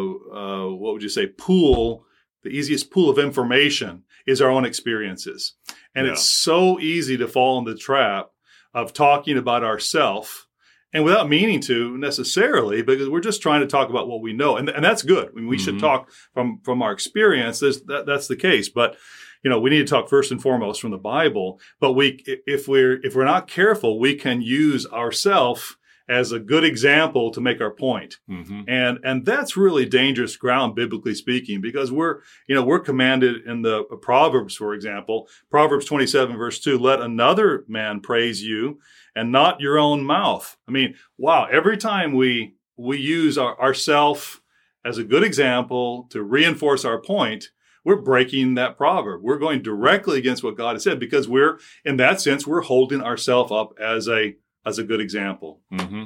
uh, 0.00 0.66
what 0.68 0.92
would 0.94 1.02
you 1.02 1.08
say, 1.08 1.26
pool, 1.26 2.04
the 2.42 2.50
easiest 2.50 2.90
pool 2.90 3.08
of 3.10 3.18
information 3.18 4.02
is 4.26 4.40
our 4.40 4.50
own 4.50 4.64
experiences, 4.64 5.54
and 5.94 6.06
Yeah. 6.06 6.12
it's 6.12 6.28
so 6.28 6.78
easy 6.80 7.16
to 7.16 7.28
fall 7.28 7.58
in 7.58 7.64
the 7.64 7.74
trap 7.76 8.30
of 8.74 8.92
talking 8.92 9.38
about 9.38 9.62
ourself 9.64 10.46
and 10.92 11.04
without 11.04 11.28
meaning 11.28 11.60
to 11.60 11.96
necessarily 11.98 12.82
because 12.82 13.08
we're 13.08 13.20
just 13.20 13.42
trying 13.42 13.60
to 13.60 13.66
talk 13.66 13.88
about 13.90 14.08
what 14.08 14.20
we 14.22 14.32
know. 14.32 14.56
And, 14.56 14.68
and 14.68 14.84
that's 14.84 15.02
good. 15.02 15.28
I 15.28 15.32
mean, 15.32 15.48
we 15.48 15.58
should 15.58 15.74
Mhm. 15.76 15.80
talk 15.80 16.10
from 16.32 16.60
from 16.64 16.82
our 16.82 16.92
experience. 16.92 17.60
There's, 17.60 17.82
that, 17.82 18.06
that's 18.06 18.28
the 18.28 18.36
case. 18.36 18.68
But 18.68 18.96
you 19.42 19.50
know 19.50 19.58
we 19.60 19.70
need 19.70 19.86
to 19.86 19.90
talk 19.90 20.08
first 20.08 20.30
and 20.32 20.40
foremost 20.40 20.80
from 20.80 20.90
the 20.92 20.96
bible. 20.98 21.60
But 21.80 21.92
we 21.92 22.22
if 22.46 22.66
we're 22.68 23.00
if 23.04 23.14
we're 23.14 23.24
not 23.24 23.46
careful 23.48 23.98
we 23.98 24.14
can 24.14 24.40
use 24.40 24.86
ourself 24.86 25.76
as 26.08 26.32
a 26.32 26.38
good 26.38 26.64
example 26.64 27.30
to 27.30 27.40
make 27.40 27.60
our 27.60 27.70
point. 27.70 28.18
Hmm 28.28 28.42
and 28.68 28.98
and 29.02 29.24
that's 29.24 29.56
really 29.56 29.86
dangerous 29.86 30.36
ground 30.36 30.74
biblically 30.74 31.14
speaking 31.14 31.60
because 31.60 31.90
we're 31.90 32.20
you 32.46 32.54
know 32.54 32.62
we're 32.64 32.80
commanded 32.80 33.46
in 33.46 33.62
the 33.62 33.84
proverbs 34.02 34.54
for 34.54 34.74
example 34.74 35.28
proverbs 35.50 35.84
27 35.86 36.36
verse 36.36 36.60
2 36.60 36.78
let 36.78 37.00
another 37.00 37.64
man 37.68 38.00
praise 38.00 38.42
you 38.42 38.78
and 39.14 39.30
not 39.32 39.60
your 39.60 39.78
own 39.78 40.04
mouth. 40.04 40.56
I 40.68 40.72
mean 40.72 40.94
wow 41.18 41.46
every 41.50 41.76
time 41.76 42.14
we 42.14 42.54
we 42.76 42.98
use 42.98 43.38
our 43.38 43.58
ourself 43.60 44.40
as 44.84 44.98
a 44.98 45.04
good 45.04 45.24
example 45.24 46.06
to 46.10 46.22
reinforce 46.22 46.84
our 46.84 47.00
point 47.00 47.50
we're 47.84 47.96
breaking 48.00 48.54
that 48.54 48.78
proverb. 48.78 49.22
We're 49.22 49.36
going 49.36 49.60
directly 49.60 50.18
against 50.18 50.42
what 50.42 50.56
god 50.56 50.74
has 50.74 50.84
said 50.84 50.98
because 50.98 51.28
we're 51.28 51.58
in 51.84 51.96
that 51.98 52.20
sense 52.20 52.46
we're 52.46 52.62
holding 52.62 53.02
ourselves 53.02 53.52
up 53.52 53.74
as 53.78 54.08
a 54.08 54.36
as 54.66 54.78
a 54.78 54.84
good 54.84 55.00
example 55.00 55.60
hmm 55.70 56.04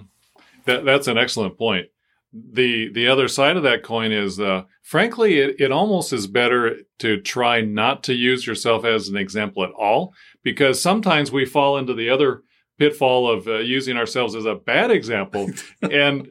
That, 0.67 0.85
that's 0.85 1.09
an 1.09 1.19
excellent 1.19 1.57
point. 1.59 1.87
The 2.33 2.91
the 2.93 3.09
other 3.09 3.27
side 3.27 3.57
of 3.57 3.63
that 3.63 3.83
coin 3.83 4.13
is, 4.13 4.39
uh, 4.39 4.65
frankly, 4.83 5.39
it, 5.39 5.57
it 5.59 5.73
almost 5.73 6.13
is 6.13 6.27
better 6.27 6.77
to 6.99 7.21
try 7.23 7.63
not 7.63 8.03
to 8.05 8.13
use 8.15 8.47
yourself 8.47 8.85
as 8.85 9.09
an 9.09 9.17
example 9.17 9.65
at 9.65 9.71
all, 9.71 10.13
because 10.43 10.83
sometimes 10.83 11.33
we 11.33 11.47
fall 11.47 11.79
into 11.79 11.95
the 11.95 12.11
other 12.11 12.43
pitfall 12.79 13.31
of 13.31 13.49
uh, 13.49 13.59
using 13.61 13.97
ourselves 13.97 14.35
as 14.35 14.45
a 14.45 14.55
bad 14.55 14.91
example, 14.91 15.51
and 15.83 16.29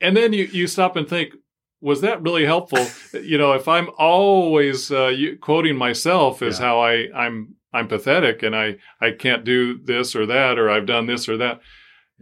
and 0.00 0.14
then 0.14 0.34
you 0.34 0.44
you 0.44 0.66
stop 0.66 0.96
and 0.96 1.08
think, 1.08 1.32
was 1.80 2.02
that 2.02 2.20
really 2.22 2.44
helpful? 2.44 2.86
you 3.14 3.38
know, 3.38 3.52
if 3.52 3.66
I'm 3.66 3.88
always 3.96 4.92
uh, 4.92 5.06
you, 5.08 5.38
quoting 5.38 5.76
myself 5.76 6.42
as 6.42 6.58
Yeah. 6.58 6.66
how 6.66 6.80
I 6.80 7.08
I'm 7.14 7.54
I'm 7.72 7.88
pathetic 7.88 8.42
and 8.42 8.54
I 8.56 8.76
I 9.00 9.12
can't 9.12 9.44
do 9.44 9.78
this 9.82 10.14
or 10.16 10.26
that 10.26 10.58
or 10.58 10.68
I've 10.70 10.86
done 10.86 11.06
this 11.06 11.28
or 11.28 11.36
that 11.38 11.60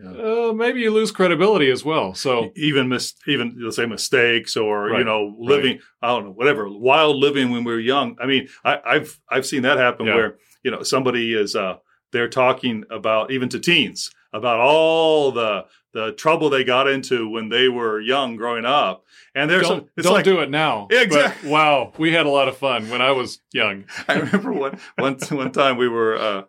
uh, 0.05 0.53
maybe 0.53 0.81
you 0.81 0.93
lose 0.93 1.11
credibility 1.11 1.71
as 1.71 1.85
well. 1.85 2.15
So 2.15 2.53
even 2.55 2.89
mis- 2.89 3.15
even 3.27 3.57
let's 3.61 3.77
say 3.77 3.87
mistakes 3.87 4.57
or 4.57 4.91
you 4.99 5.05
know 5.05 5.35
living 5.39 5.81
I 6.03 6.09
don't 6.09 6.25
know 6.25 6.31
whatever 6.33 6.69
wild 6.69 7.17
living 7.17 7.51
when 7.51 7.65
we 7.65 7.73
were 7.73 7.81
young. 7.81 8.17
I 8.21 8.27
mean 8.27 8.49
I, 8.65 8.79
I've 8.87 9.19
I've 9.29 9.47
seen 9.47 9.63
that 9.63 9.79
happen 9.79 10.07
Yeah. 10.07 10.15
where 10.15 10.39
you 10.63 10.71
know 10.71 10.83
somebody 10.83 11.35
is 11.35 11.57
uh 11.57 11.77
they're 12.13 12.29
talking 12.29 12.85
about 12.91 13.31
even 13.33 13.49
to 13.51 13.59
teens 13.61 14.11
about 14.33 14.61
all 14.61 15.33
the 15.33 15.67
the 15.93 16.13
trouble 16.13 16.51
they 16.51 16.65
got 16.65 16.87
into 16.87 17.29
when 17.29 17.49
they 17.49 17.69
were 17.69 18.01
young 18.01 18.37
growing 18.37 18.65
up 18.65 19.05
and 19.35 19.51
there's 19.51 19.63
don't, 19.63 19.81
some, 19.81 19.91
it's 19.97 20.07
don't 20.07 20.15
like 20.15 20.25
do 20.25 20.41
it 20.41 20.51
now. 20.51 20.87
Exactly. 20.91 21.51
wow, 21.51 21.93
we 21.99 22.13
had 22.13 22.27
a 22.27 22.31
lot 22.31 22.49
of 22.49 22.57
fun 22.57 22.91
when 22.91 23.01
I 23.01 23.13
was 23.13 23.41
young. 23.53 23.85
I 24.09 24.15
remember 24.15 24.53
one 24.53 24.79
one 24.97 25.19
one 25.31 25.53
time 25.53 25.77
we 25.77 25.89
were 25.89 26.17
uh, 26.17 26.43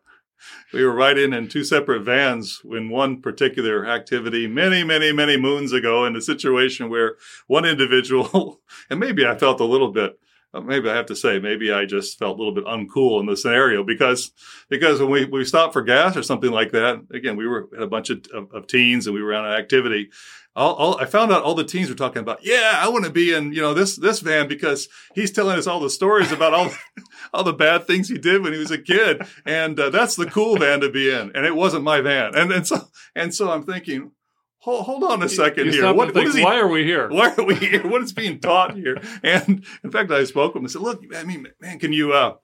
we 0.74 0.84
were 0.84 0.94
riding 0.94 1.34
in 1.34 1.48
two 1.48 1.64
separate 1.64 2.04
vans 2.04 2.62
in 2.70 2.90
one 2.90 3.22
particular 3.22 3.88
activity 3.88 4.48
many 4.48 4.84
many 4.84 5.12
many 5.12 5.38
moons 5.38 5.74
ago 5.74 6.06
in 6.06 6.16
a 6.16 6.22
situation 6.22 6.90
where 6.90 7.16
one 7.48 7.66
individual 7.66 8.62
and 8.90 9.00
maybe 9.00 9.26
I 9.26 9.38
felt 9.38 9.60
a 9.60 9.66
little 9.66 9.92
bit 9.92 10.20
maybe 10.54 10.90
I 10.90 10.96
have 10.96 11.06
to 11.08 11.16
say 11.16 11.40
maybe 11.40 11.72
I 11.72 11.86
just 11.86 12.18
felt 12.18 12.38
a 12.38 12.42
little 12.42 12.54
bit 12.54 12.66
uncool 12.66 13.20
in 13.20 13.26
the 13.26 13.38
scenario 13.38 13.84
because 13.84 14.32
because 14.70 15.00
when 15.00 15.10
we, 15.10 15.26
we 15.26 15.46
stopped 15.46 15.74
for 15.74 15.82
gas 15.82 16.18
or 16.18 16.24
something 16.24 16.52
like 16.52 16.72
that 16.72 17.06
again 17.12 17.36
we 17.36 17.48
were 17.48 17.70
had 17.74 17.84
a 17.84 17.88
bunch 17.88 18.10
of, 18.10 18.26
of, 18.34 18.52
of 18.52 18.68
teens 18.68 19.08
and 19.08 19.16
we 19.16 19.22
were 19.22 19.34
on 19.34 19.46
an 19.46 19.54
activity. 19.54 20.10
All, 20.56 20.74
all, 20.74 21.00
I 21.00 21.06
found 21.06 21.32
out 21.32 21.44
all 21.44 21.54
the 21.54 21.64
teens 21.64 21.90
were 21.90 21.96
talking 21.96 22.22
about, 22.22 22.40
yeah, 22.44 22.80
I 22.82 22.90
want 22.90 23.06
to 23.06 23.12
be 23.12 23.34
in, 23.34 23.54
you 23.54 23.62
know, 23.62 23.74
this 23.74 23.96
this 23.96 24.20
van 24.20 24.48
because 24.48 24.90
he's 25.14 25.32
telling 25.32 25.58
us 25.58 25.68
all 25.68 25.80
the 25.80 25.90
stories 25.90 26.32
about 26.32 26.54
all 26.54 26.72
all 27.34 27.44
the 27.44 27.54
bad 27.54 27.86
things 27.86 28.10
he 28.10 28.18
did 28.18 28.42
when 28.42 28.52
he 28.52 28.60
was 28.60 28.72
a 28.72 28.78
kid, 28.78 29.22
and 29.46 29.80
uh, 29.80 29.90
that's 29.90 30.16
the 30.16 30.26
cool 30.26 30.58
van 30.58 30.82
to 30.82 30.90
be 30.90 31.10
in. 31.10 31.32
And 31.36 31.46
it 31.46 31.56
wasn't 31.56 31.84
my 31.84 32.02
van, 32.02 32.36
and 32.36 32.52
and 32.52 32.68
so 32.68 32.90
and 33.16 33.34
so 33.34 33.52
I'm 33.52 33.64
thinking, 33.64 34.12
hold, 34.60 34.86
hold 34.86 35.04
on 35.04 35.24
a 35.24 35.30
second 35.30 35.68
You 35.68 35.72
here, 35.72 35.94
what, 35.94 36.08
and 36.08 36.16
what 36.16 36.24
think, 36.26 36.36
he? 36.36 36.44
why 36.44 36.60
are 36.60 36.68
we 36.68 36.84
here? 36.84 37.10
Why 37.12 37.34
are 37.36 37.44
we 37.44 37.56
here? 37.56 37.88
What 37.88 38.02
is 38.02 38.14
being 38.14 38.40
taught 38.40 38.76
here? 38.76 39.02
And 39.24 39.66
in 39.84 39.92
fact, 39.92 40.12
I 40.12 40.24
spoke 40.24 40.54
with 40.54 40.62
him 40.62 40.66
and 40.66 40.72
said, 40.72 40.82
look, 40.82 41.04
I 41.16 41.24
mean, 41.24 41.48
man, 41.60 41.80
can 41.80 41.94
you 41.94 42.14
uh, 42.14 42.36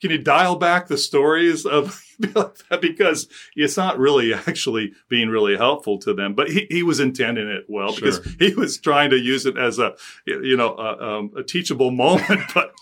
can 0.00 0.10
you 0.10 0.18
dial 0.18 0.56
back 0.56 0.88
the 0.88 0.98
stories 0.98 1.64
of 1.64 2.02
that 2.18 2.78
because 2.80 3.28
it's 3.54 3.76
not 3.76 3.98
really 3.98 4.34
actually 4.34 4.92
being 5.08 5.28
really 5.28 5.56
helpful 5.56 5.98
to 6.00 6.14
them. 6.14 6.34
But 6.34 6.50
he, 6.50 6.66
he 6.70 6.82
was 6.82 7.00
intending 7.00 7.48
it 7.48 7.64
well 7.68 7.94
because 7.94 8.20
he 8.38 8.54
was 8.54 8.78
trying 8.78 9.10
to 9.10 9.18
use 9.18 9.46
it 9.46 9.56
as 9.56 9.78
a 9.78 9.94
you 10.26 10.56
know 10.56 10.74
a, 10.74 11.18
um, 11.18 11.30
a 11.36 11.42
teachable 11.42 11.90
moment. 11.92 12.42
But 12.54 12.74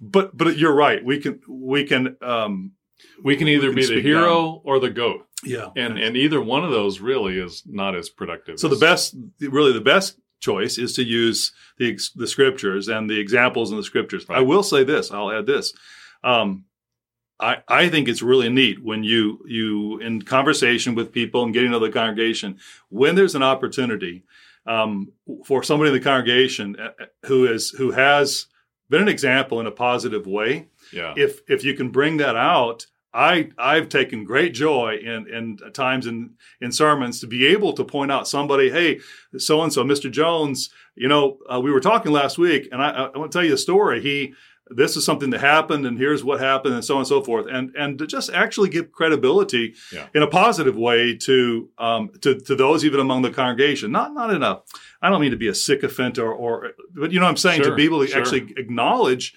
but 0.00 0.36
but 0.36 0.58
you're 0.58 0.74
right. 0.74 1.04
We 1.04 1.18
can 1.18 1.40
we 1.48 1.84
can 1.84 2.16
um, 2.22 2.72
We 3.22 3.36
can 3.36 3.48
either 3.48 3.68
can 3.68 3.76
be 3.76 3.86
the 3.86 4.02
hero 4.02 4.60
or 4.64 4.78
the 4.78 4.90
goat, 4.90 5.26
yeah 5.44 5.70
and 5.76 5.98
and 5.98 6.16
either 6.16 6.40
one 6.40 6.64
of 6.64 6.70
those 6.70 7.00
really 7.00 7.38
is 7.38 7.62
not 7.66 7.94
as 7.94 8.08
productive. 8.08 8.58
So 8.58 8.68
the 8.68 8.76
best, 8.76 9.14
really 9.40 9.72
the 9.72 9.80
best 9.80 10.18
choice 10.40 10.78
is 10.78 10.94
to 10.94 11.04
use 11.04 11.52
the 11.78 11.98
the 12.16 12.26
scriptures 12.26 12.88
and 12.88 13.08
the 13.08 13.18
examples 13.18 13.70
in 13.70 13.76
the 13.76 13.82
scriptures. 13.82 14.24
I 14.28 14.40
will 14.40 14.62
say 14.62 14.84
this. 14.84 15.10
I'll 15.10 15.30
add 15.30 15.46
this. 15.46 15.72
Um, 16.24 16.64
I 17.38 17.58
I 17.68 17.88
think 17.88 18.08
it's 18.08 18.22
really 18.22 18.48
neat 18.48 18.82
when 18.82 19.04
you 19.04 19.40
you 19.46 19.98
in 19.98 20.22
conversation 20.22 20.94
with 20.94 21.12
people 21.12 21.44
and 21.44 21.54
getting 21.54 21.72
to 21.72 21.78
the 21.78 21.90
congregation 21.90 22.58
when 22.88 23.14
there's 23.14 23.34
an 23.34 23.42
opportunity 23.42 24.24
um, 24.66 25.12
for 25.44 25.62
somebody 25.62 25.88
in 25.88 25.94
the 25.94 26.04
congregation 26.04 26.76
uh, 26.78 26.90
uh, 27.00 27.06
who 27.26 27.46
is 27.46 27.70
who 27.70 27.92
has 27.92 28.46
been 28.90 29.02
an 29.02 29.08
example 29.08 29.60
in 29.60 29.66
a 29.66 29.70
positive 29.70 30.26
way 30.26 30.68
yeah. 30.92 31.14
if 31.16 31.40
if 31.48 31.64
you 31.64 31.74
can 31.74 31.88
bring 31.90 32.18
that 32.18 32.36
out 32.36 32.86
i 33.14 33.48
i've 33.56 33.88
taken 33.88 34.24
great 34.24 34.52
joy 34.52 34.96
in 35.02 35.26
in 35.32 35.56
times 35.72 36.06
in 36.06 36.30
in 36.60 36.70
sermons 36.70 37.20
to 37.20 37.26
be 37.26 37.46
able 37.46 37.72
to 37.72 37.84
point 37.84 38.12
out 38.12 38.28
somebody 38.28 38.70
hey 38.70 39.00
so 39.38 39.62
and 39.62 39.72
so 39.72 39.82
mr 39.82 40.10
jones 40.10 40.70
you 40.96 41.08
know 41.08 41.38
uh, 41.52 41.60
we 41.60 41.70
were 41.70 41.80
talking 41.80 42.12
last 42.12 42.36
week 42.36 42.68
and 42.72 42.82
i 42.82 42.90
i 42.90 43.18
want 43.18 43.32
to 43.32 43.38
tell 43.38 43.46
you 43.46 43.54
a 43.54 43.58
story 43.58 44.02
he 44.02 44.34
this 44.70 44.96
is 44.96 45.04
something 45.04 45.30
that 45.30 45.40
happened 45.40 45.84
and 45.86 45.98
here's 45.98 46.22
what 46.22 46.40
happened 46.40 46.74
and 46.74 46.84
so 46.84 46.94
on 46.94 47.00
and 47.00 47.08
so 47.08 47.22
forth 47.22 47.46
and 47.50 47.74
and 47.76 47.98
to 47.98 48.06
just 48.06 48.30
actually 48.30 48.68
give 48.68 48.92
credibility 48.92 49.74
Yeah. 49.92 50.06
in 50.14 50.22
a 50.22 50.26
positive 50.26 50.76
way 50.76 51.16
to 51.16 51.68
um 51.78 52.10
to 52.20 52.38
to 52.40 52.54
those 52.54 52.84
even 52.84 53.00
among 53.00 53.22
the 53.22 53.30
congregation 53.30 53.90
not 53.92 54.14
not 54.14 54.32
in 54.32 54.42
a 54.42 54.60
i 55.02 55.08
don't 55.10 55.20
mean 55.20 55.32
to 55.32 55.36
be 55.36 55.48
a 55.48 55.54
sycophant 55.54 56.18
or 56.18 56.32
or 56.32 56.70
but 56.94 57.10
you 57.12 57.18
know 57.18 57.26
what 57.26 57.30
i'm 57.30 57.36
saying 57.36 57.62
to 57.62 57.74
be 57.74 57.84
able 57.84 58.00
to 58.00 58.06
sure. 58.08 58.18
actually 58.20 58.52
acknowledge 58.56 59.34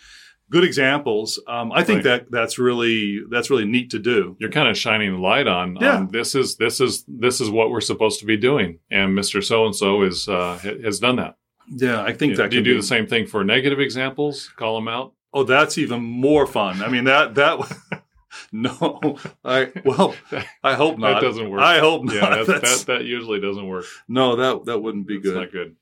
good 0.49 0.63
examples. 0.63 1.39
Um, 1.47 1.71
I 1.71 1.83
think 1.83 2.05
Right. 2.05 2.19
that 2.25 2.31
that's 2.31 2.59
really 2.59 3.21
that's 3.31 3.49
really 3.49 3.65
neat 3.65 3.89
to 3.91 3.97
do. 3.99 4.35
You're 4.39 4.51
kind 4.51 4.67
of 4.67 4.77
shining 4.77 5.11
the 5.13 5.17
light 5.19 5.47
on, 5.47 5.77
Yeah. 5.81 5.95
on 5.97 6.09
this 6.11 6.35
is 6.35 6.57
this 6.57 6.79
is 6.79 7.03
this 7.07 7.41
is 7.41 7.49
what 7.49 7.71
we're 7.71 7.81
supposed 7.81 8.19
to 8.19 8.25
be 8.27 8.37
doing, 8.37 8.77
and 8.91 9.15
Mister 9.15 9.41
So 9.41 9.65
and 9.65 9.75
So 9.75 10.03
is 10.03 10.27
uh, 10.27 10.59
has 10.83 10.99
done 10.99 11.15
that. 11.15 11.37
Yeah, 11.69 12.03
I 12.03 12.13
think 12.13 12.33
do 12.33 12.37
that 12.37 12.51
Do 12.51 12.57
you 12.57 12.63
do 12.63 12.73
be, 12.75 12.77
the 12.81 12.85
same 12.85 13.07
thing 13.07 13.25
for 13.25 13.43
negative 13.43 13.79
examples? 13.79 14.49
Call 14.55 14.75
them 14.75 14.87
out. 14.87 15.13
Oh, 15.33 15.43
that's 15.43 15.77
even 15.77 16.03
more 16.03 16.45
fun. 16.45 16.81
I 16.81 16.89
mean 16.89 17.05
that 17.05 17.35
that 17.35 18.03
no, 18.51 19.17
I 19.43 19.71
well, 19.83 20.15
I 20.63 20.75
hope 20.75 20.97
not. 20.99 21.21
That 21.21 21.27
doesn't 21.27 21.49
work. 21.49 21.61
I 21.61 21.79
hope 21.79 22.03
not. 22.03 22.15
Yeah, 22.15 22.29
that, 22.29 22.47
That's- 22.47 22.83
that 22.83 22.99
that 22.99 23.05
usually 23.05 23.39
doesn't 23.39 23.67
work. 23.67 23.85
no, 24.07 24.35
that 24.35 24.65
that 24.65 24.79
wouldn't 24.79 25.07
be 25.07 25.15
It's 25.15 25.23
good. 25.23 25.35
not 25.35 25.51
good. 25.51 25.75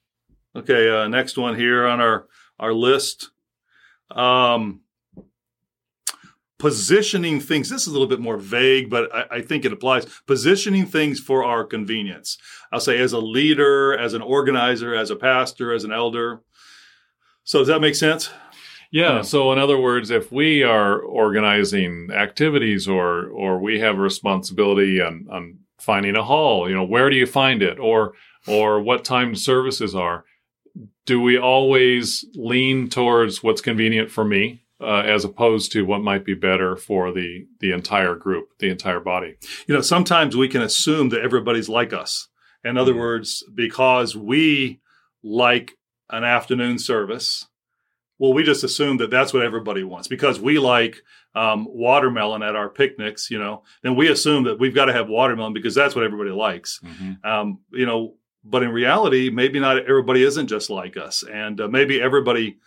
Okay, 0.56 0.90
uh, 0.90 1.08
next 1.08 1.38
one 1.38 1.56
here 1.56 1.86
on 1.86 2.00
our 2.02 2.28
our 2.60 2.74
list. 2.74 3.32
Um, 4.10 4.82
positioning 6.62 7.40
things. 7.40 7.70
This 7.70 7.82
is 7.82 7.88
a 7.88 7.92
little 7.92 8.08
bit 8.08 8.20
more 8.20 8.38
vague, 8.38 8.90
but 8.90 9.14
I, 9.16 9.38
I, 9.38 9.42
think 9.42 9.66
it 9.66 9.74
applies. 9.74 10.06
Positioning 10.28 10.86
things 10.86 11.20
for 11.20 11.44
our 11.44 11.64
convenience. 11.64 12.38
I'll 12.72 12.80
say 12.80 13.00
as 13.00 13.14
a 13.14 13.20
leader, 13.20 13.98
as 13.98 14.14
an 14.14 14.22
organizer, 14.22 14.94
as 14.94 15.10
a 15.10 15.16
pastor, 15.16 15.74
as 15.74 15.86
an 15.86 15.92
elder. 15.92 16.42
So 17.44 17.60
does 17.60 17.68
that 17.70 17.80
make 17.80 17.96
sense? 17.96 18.30
Yeah, 18.92 19.16
yeah. 19.16 19.22
So 19.22 19.52
in 19.52 19.60
other 19.60 19.80
words, 19.80 20.12
if 20.12 20.32
we 20.32 20.64
are 20.64 21.00
organizing 21.00 22.10
activities 22.14 22.88
or 22.88 23.28
or 23.28 23.60
we 23.60 23.80
have 23.80 23.98
a 23.98 24.02
responsibility 24.02 25.02
on, 25.02 25.28
on 25.32 25.60
finding 25.80 26.16
a 26.16 26.24
hall, 26.24 26.70
you 26.70 26.76
know, 26.76 26.84
where 26.84 27.10
do 27.10 27.16
you 27.16 27.26
find 27.26 27.62
it? 27.62 27.80
Or 27.80 28.14
or 28.48 28.82
what 28.82 29.06
time 29.06 29.36
services 29.36 29.96
are? 29.96 30.26
Do 31.06 31.20
we 31.22 31.38
always 31.38 32.26
lean 32.36 32.90
towards 32.90 33.42
what's 33.42 33.62
convenient 33.62 34.12
for 34.12 34.24
me? 34.24 34.62
uh, 34.82 35.04
as 35.06 35.24
opposed 35.24 35.72
to 35.72 35.86
what 35.86 36.02
might 36.02 36.26
be 36.26 36.34
better 36.34 36.76
for 36.76 37.12
the 37.12 37.48
the 37.60 37.72
entire 37.72 38.16
group, 38.16 38.50
the 38.60 38.70
entire 38.70 39.00
body. 39.00 39.38
You 39.68 39.76
know, 39.76 39.82
sometimes 39.82 40.36
we 40.36 40.48
can 40.48 40.62
assume 40.62 41.10
that 41.10 41.22
everybody's 41.22 41.70
like 41.70 41.94
us. 41.94 42.28
In 42.64 42.78
other 42.78 42.92
mm-hmm. 42.92 43.02
words, 43.02 43.44
because 43.54 44.16
we 44.16 44.82
like 45.24 45.74
an 46.10 46.24
afternoon 46.24 46.78
service, 46.80 47.48
well, 48.22 48.34
we 48.34 48.44
just 48.44 48.64
assume 48.64 48.98
that 48.98 49.10
that's 49.10 49.34
what 49.34 49.44
everybody 49.44 49.84
wants. 49.84 50.08
Because 50.08 50.40
we 50.40 50.60
like 50.60 51.02
um, 51.34 51.66
watermelon 51.68 52.44
at 52.44 52.56
our 52.56 52.70
picnics, 52.70 53.32
you 53.32 53.40
know, 53.40 53.64
then 53.82 53.96
we 53.96 54.10
assume 54.10 54.44
that 54.44 54.60
we've 54.60 54.76
got 54.76 54.86
to 54.86 54.94
have 54.94 55.10
watermelon 55.10 55.54
because 55.54 55.74
that's 55.74 55.96
what 55.96 56.06
everybody 56.06 56.30
likes. 56.30 56.80
Mm-hmm. 56.86 57.28
Um, 57.28 57.62
you 57.72 57.88
know, 57.88 58.14
but 58.44 58.62
in 58.62 58.70
reality, 58.70 59.32
maybe 59.32 59.60
not 59.60 59.80
everybody 59.80 60.24
isn't 60.24 60.46
just 60.48 60.70
like 60.70 60.98
us, 60.98 61.24
and 61.24 61.60
uh, 61.60 61.68
maybe 61.68 62.00
everybody 62.00 62.60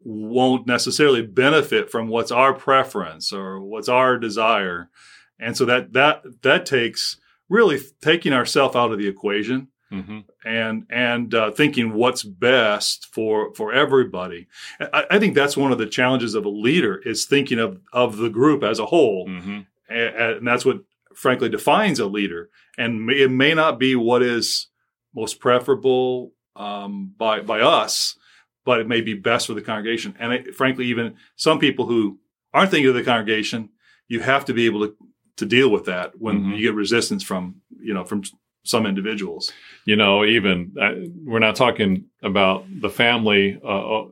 won't 0.00 0.66
necessarily 0.66 1.20
benefit 1.20 1.90
from 1.90 2.08
what's 2.08 2.32
our 2.32 2.54
preference 2.54 3.30
or 3.30 3.60
what's 3.60 3.90
our 3.90 4.18
desire 4.18 4.90
and 5.38 5.56
so 5.56 5.64
that 5.64 5.92
that 5.92 6.22
that 6.42 6.66
takes 6.66 7.18
really 7.48 7.80
taking 8.00 8.32
ourselves 8.32 8.76
out 8.76 8.92
of 8.92 8.98
the 8.98 9.08
equation 9.08 9.68
mm-hmm. 9.94 10.18
and 10.48 10.86
and 10.90 11.34
uh, 11.34 11.50
thinking 11.50 11.92
what's 11.92 12.22
best 12.22 13.06
for 13.12 13.54
for 13.54 13.72
everybody 13.72 14.46
I, 14.80 15.04
I, 15.12 15.18
think 15.18 15.34
that's 15.34 15.56
one 15.56 15.72
of 15.72 15.78
the 15.78 15.86
challenges 15.86 16.34
of 16.34 16.44
a 16.44 16.50
leader 16.50 16.96
is 16.96 17.24
thinking 17.24 17.58
of 17.58 17.80
of 17.92 18.16
the 18.16 18.30
group 18.30 18.62
as 18.62 18.78
a 18.78 18.86
whole 18.86 19.26
mm-hmm. 19.26 19.60
and, 19.88 20.16
and, 20.16 20.46
that's 20.46 20.64
what 20.64 20.80
frankly 21.14 21.48
defines 21.48 21.98
a 22.00 22.06
leader 22.06 22.50
and 22.76 23.10
it 23.10 23.30
may 23.30 23.54
not 23.54 23.78
be 23.78 23.94
what 23.94 24.22
is 24.22 24.68
most 25.14 25.40
preferable 25.40 26.32
um, 26.56 27.12
by 27.16 27.40
by 27.40 27.60
us 27.60 28.16
but 28.64 28.80
it 28.80 28.88
may 28.88 29.00
be 29.00 29.14
best 29.14 29.46
for 29.46 29.54
the 29.54 29.62
congregation. 29.62 30.14
And 30.18 30.32
it, 30.32 30.54
frankly, 30.54 30.86
even 30.86 31.16
some 31.36 31.58
people 31.58 31.86
who 31.86 32.18
aren't 32.52 32.70
thinking 32.70 32.88
of 32.88 32.94
the 32.94 33.04
congregation, 33.04 33.70
you 34.08 34.20
have 34.20 34.44
to 34.46 34.54
be 34.54 34.66
able 34.66 34.88
to 34.88 34.96
to 35.36 35.46
deal 35.46 35.68
with 35.68 35.86
that 35.86 36.12
when 36.16 36.38
mm-hmm. 36.38 36.52
you 36.52 36.62
get 36.62 36.74
resistance 36.74 37.24
from 37.24 37.56
you 37.80 37.92
know 37.92 38.04
from 38.04 38.22
some 38.64 38.86
individuals. 38.86 39.52
You 39.84 39.96
know, 39.96 40.24
even 40.24 40.74
uh, 40.80 40.94
we're 41.24 41.38
not 41.38 41.56
talking 41.56 42.06
about 42.22 42.64
the 42.80 42.90
family 42.90 43.60
uh, 43.62 44.00
uh 44.00 44.04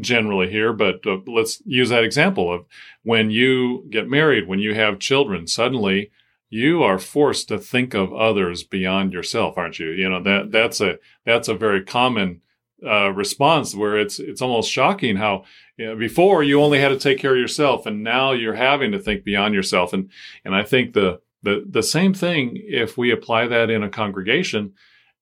generally 0.00 0.50
here, 0.50 0.72
but 0.72 1.06
uh, 1.06 1.18
let's 1.26 1.60
use 1.66 1.90
that 1.90 2.04
example 2.04 2.52
of 2.52 2.64
when 3.02 3.30
you 3.30 3.84
get 3.90 4.08
married, 4.08 4.48
when 4.48 4.58
you 4.58 4.74
have 4.74 4.98
children, 4.98 5.46
suddenly 5.46 6.10
you 6.48 6.82
are 6.82 6.98
forced 6.98 7.48
to 7.48 7.58
think 7.58 7.94
of 7.94 8.12
others 8.12 8.64
beyond 8.64 9.12
yourself, 9.12 9.56
aren't 9.56 9.78
you? 9.78 9.90
You 9.90 10.08
know 10.08 10.22
that 10.22 10.50
that's 10.50 10.80
a 10.80 10.98
that's 11.24 11.48
a 11.48 11.54
very 11.54 11.84
common 11.84 12.42
uh, 12.84 13.12
response 13.12 13.74
where 13.74 13.98
it's 13.98 14.18
it's 14.18 14.42
almost 14.42 14.70
shocking 14.70 15.16
how 15.16 15.44
you 15.76 15.86
know, 15.86 15.96
before 15.96 16.42
you 16.42 16.60
only 16.60 16.80
had 16.80 16.88
to 16.88 16.98
take 16.98 17.18
care 17.18 17.34
of 17.34 17.40
yourself 17.40 17.86
and 17.86 18.02
now 18.02 18.32
you're 18.32 18.54
having 18.54 18.92
to 18.92 18.98
think 18.98 19.22
beyond 19.22 19.54
yourself 19.54 19.92
and 19.92 20.10
and 20.44 20.54
I 20.54 20.62
think 20.62 20.94
the 20.94 21.20
the 21.42 21.64
the 21.68 21.82
same 21.82 22.14
thing 22.14 22.52
if 22.54 22.96
we 22.96 23.10
apply 23.10 23.46
that 23.46 23.70
in 23.70 23.82
a 23.82 23.90
congregation 23.90 24.74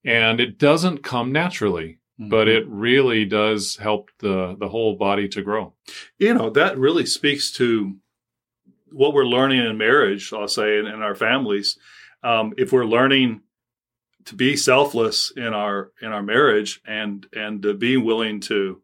and 0.04 0.40
it 0.40 0.58
doesn't 0.58 1.02
come 1.02 1.32
naturally 1.32 1.98
mm-hmm. 2.20 2.28
but 2.28 2.48
it 2.48 2.66
really 2.68 3.24
does 3.24 3.76
help 3.76 4.10
the 4.18 4.56
the 4.58 4.68
whole 4.68 4.96
body 4.96 5.28
to 5.28 5.42
grow 5.42 5.74
you 6.18 6.34
know 6.34 6.50
that 6.50 6.78
really 6.78 7.06
speaks 7.06 7.52
to 7.52 7.96
what 8.90 9.12
we're 9.12 9.26
learning 9.26 9.64
in 9.64 9.78
marriage 9.78 10.32
I'll 10.32 10.48
say 10.48 10.78
in, 10.78 10.86
in 10.86 11.02
our 11.02 11.14
families 11.14 11.78
um, 12.22 12.54
if 12.56 12.72
we're 12.72 12.86
learning 12.86 13.42
to 14.24 14.34
be 14.34 14.56
selfless 14.56 15.32
in 15.36 15.54
our 15.54 15.92
in 16.02 16.12
our 16.12 16.22
marriage 16.22 16.80
and 16.86 17.26
and 17.32 17.62
to 17.62 17.74
be 17.74 17.96
willing 17.96 18.40
to 18.40 18.82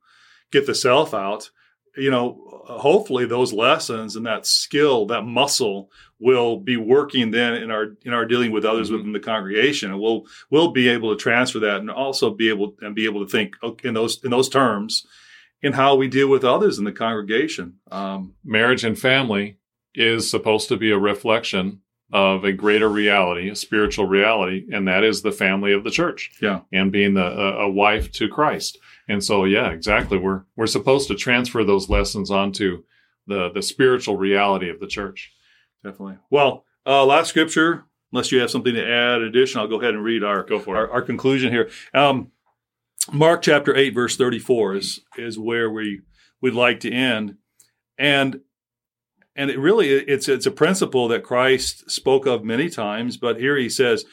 get 0.50 0.66
the 0.66 0.74
self 0.74 1.12
out 1.12 1.50
you 1.96 2.10
know 2.10 2.62
hopefully 2.66 3.26
those 3.26 3.52
lessons 3.52 4.16
and 4.16 4.26
that 4.26 4.46
skill 4.46 5.06
that 5.06 5.22
muscle 5.22 5.90
will 6.18 6.58
be 6.58 6.76
working 6.76 7.30
then 7.30 7.54
in 7.54 7.70
our 7.70 7.96
in 8.02 8.12
our 8.12 8.24
dealing 8.24 8.50
with 8.50 8.64
others 8.64 8.88
mm-hmm. 8.88 8.98
within 8.98 9.12
the 9.12 9.20
congregation 9.20 9.90
and 9.90 10.00
we'll 10.00 10.24
we'll 10.50 10.70
be 10.70 10.88
able 10.88 11.14
to 11.14 11.22
transfer 11.22 11.58
that 11.58 11.80
and 11.80 11.90
also 11.90 12.30
be 12.30 12.48
able 12.48 12.74
and 12.80 12.94
be 12.94 13.04
able 13.04 13.24
to 13.24 13.30
think 13.30 13.54
in 13.82 13.94
those 13.94 14.22
in 14.24 14.30
those 14.30 14.48
terms 14.48 15.06
in 15.62 15.72
how 15.72 15.94
we 15.94 16.08
deal 16.08 16.28
with 16.28 16.44
others 16.44 16.78
in 16.78 16.84
the 16.84 16.92
congregation 16.92 17.74
um, 17.90 18.34
marriage 18.44 18.84
and 18.84 18.98
family 18.98 19.58
is 19.94 20.30
supposed 20.30 20.68
to 20.68 20.76
be 20.76 20.90
a 20.90 20.98
reflection 20.98 21.80
of 22.12 22.44
a 22.44 22.52
greater 22.52 22.88
reality, 22.88 23.48
a 23.50 23.56
spiritual 23.56 24.06
reality, 24.06 24.66
and 24.72 24.86
that 24.86 25.02
is 25.02 25.22
the 25.22 25.32
family 25.32 25.72
of 25.72 25.84
the 25.84 25.90
church. 25.90 26.30
Yeah. 26.40 26.60
And 26.72 26.92
being 26.92 27.14
the, 27.14 27.26
a, 27.26 27.64
a 27.64 27.70
wife 27.70 28.12
to 28.12 28.28
Christ. 28.28 28.78
And 29.08 29.22
so, 29.22 29.44
yeah, 29.44 29.70
exactly. 29.70 30.18
We're, 30.18 30.42
we're 30.56 30.66
supposed 30.66 31.08
to 31.08 31.14
transfer 31.14 31.64
those 31.64 31.90
lessons 31.90 32.30
onto 32.30 32.84
the, 33.26 33.50
the 33.50 33.62
spiritual 33.62 34.16
reality 34.16 34.70
of 34.70 34.80
the 34.80 34.86
church. 34.86 35.32
Definitely. 35.82 36.18
Well, 36.30 36.64
uh, 36.86 37.04
last 37.04 37.28
scripture, 37.28 37.84
unless 38.12 38.32
you 38.32 38.40
have 38.40 38.50
something 38.50 38.74
to 38.74 38.86
add 38.86 39.20
addition, 39.20 39.60
I'll 39.60 39.68
go 39.68 39.80
ahead 39.80 39.94
and 39.94 40.02
read 40.02 40.24
our, 40.24 40.42
go 40.42 40.58
for 40.58 40.76
our, 40.76 40.90
our 40.90 41.02
conclusion 41.02 41.52
here. 41.52 41.70
Um, 41.92 42.30
Mark 43.12 43.42
chapter 43.42 43.76
8, 43.76 43.90
verse 43.90 44.16
34 44.16 44.76
is, 44.76 45.00
is 45.18 45.38
where 45.38 45.70
we, 45.70 46.00
we'd 46.40 46.54
like 46.54 46.80
to 46.80 46.90
end. 46.90 47.36
And 47.98 48.40
and 49.36 49.50
it 49.50 49.58
really 49.58 49.88
it's 49.90 50.28
it's 50.28 50.46
a 50.46 50.50
principle 50.50 51.08
that 51.08 51.24
Christ 51.24 51.90
spoke 51.90 52.26
of 52.26 52.44
many 52.44 52.68
times, 52.68 53.16
but 53.16 53.40
here 53.40 53.56
he 53.56 53.68
says, 53.68 54.04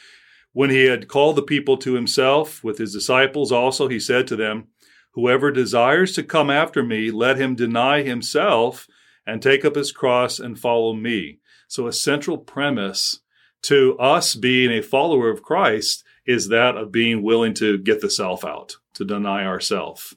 when 0.53 0.69
he 0.69 0.85
had 0.85 1.07
called 1.07 1.35
the 1.35 1.43
people 1.43 1.77
to 1.77 1.93
himself 1.93 2.63
with 2.63 2.77
his 2.77 2.93
disciples 2.93 3.51
also, 3.51 3.87
he 3.87 3.99
said 3.99 4.27
to 4.27 4.35
them, 4.35 4.67
Whoever 5.13 5.51
desires 5.51 6.13
to 6.13 6.23
come 6.23 6.49
after 6.49 6.83
me, 6.83 7.11
let 7.11 7.37
him 7.37 7.55
deny 7.55 8.01
himself 8.01 8.87
and 9.25 9.41
take 9.41 9.65
up 9.65 9.75
his 9.75 9.91
cross 9.91 10.39
and 10.39 10.57
follow 10.57 10.93
me. 10.93 11.39
So, 11.67 11.87
a 11.87 11.93
central 11.93 12.37
premise 12.37 13.19
to 13.63 13.97
us 13.99 14.35
being 14.35 14.71
a 14.71 14.81
follower 14.81 15.29
of 15.29 15.43
Christ 15.43 16.03
is 16.25 16.49
that 16.49 16.77
of 16.77 16.91
being 16.91 17.23
willing 17.23 17.53
to 17.55 17.77
get 17.77 18.01
the 18.01 18.09
self 18.09 18.45
out, 18.45 18.77
to 18.95 19.05
deny 19.05 19.45
ourself. 19.45 20.13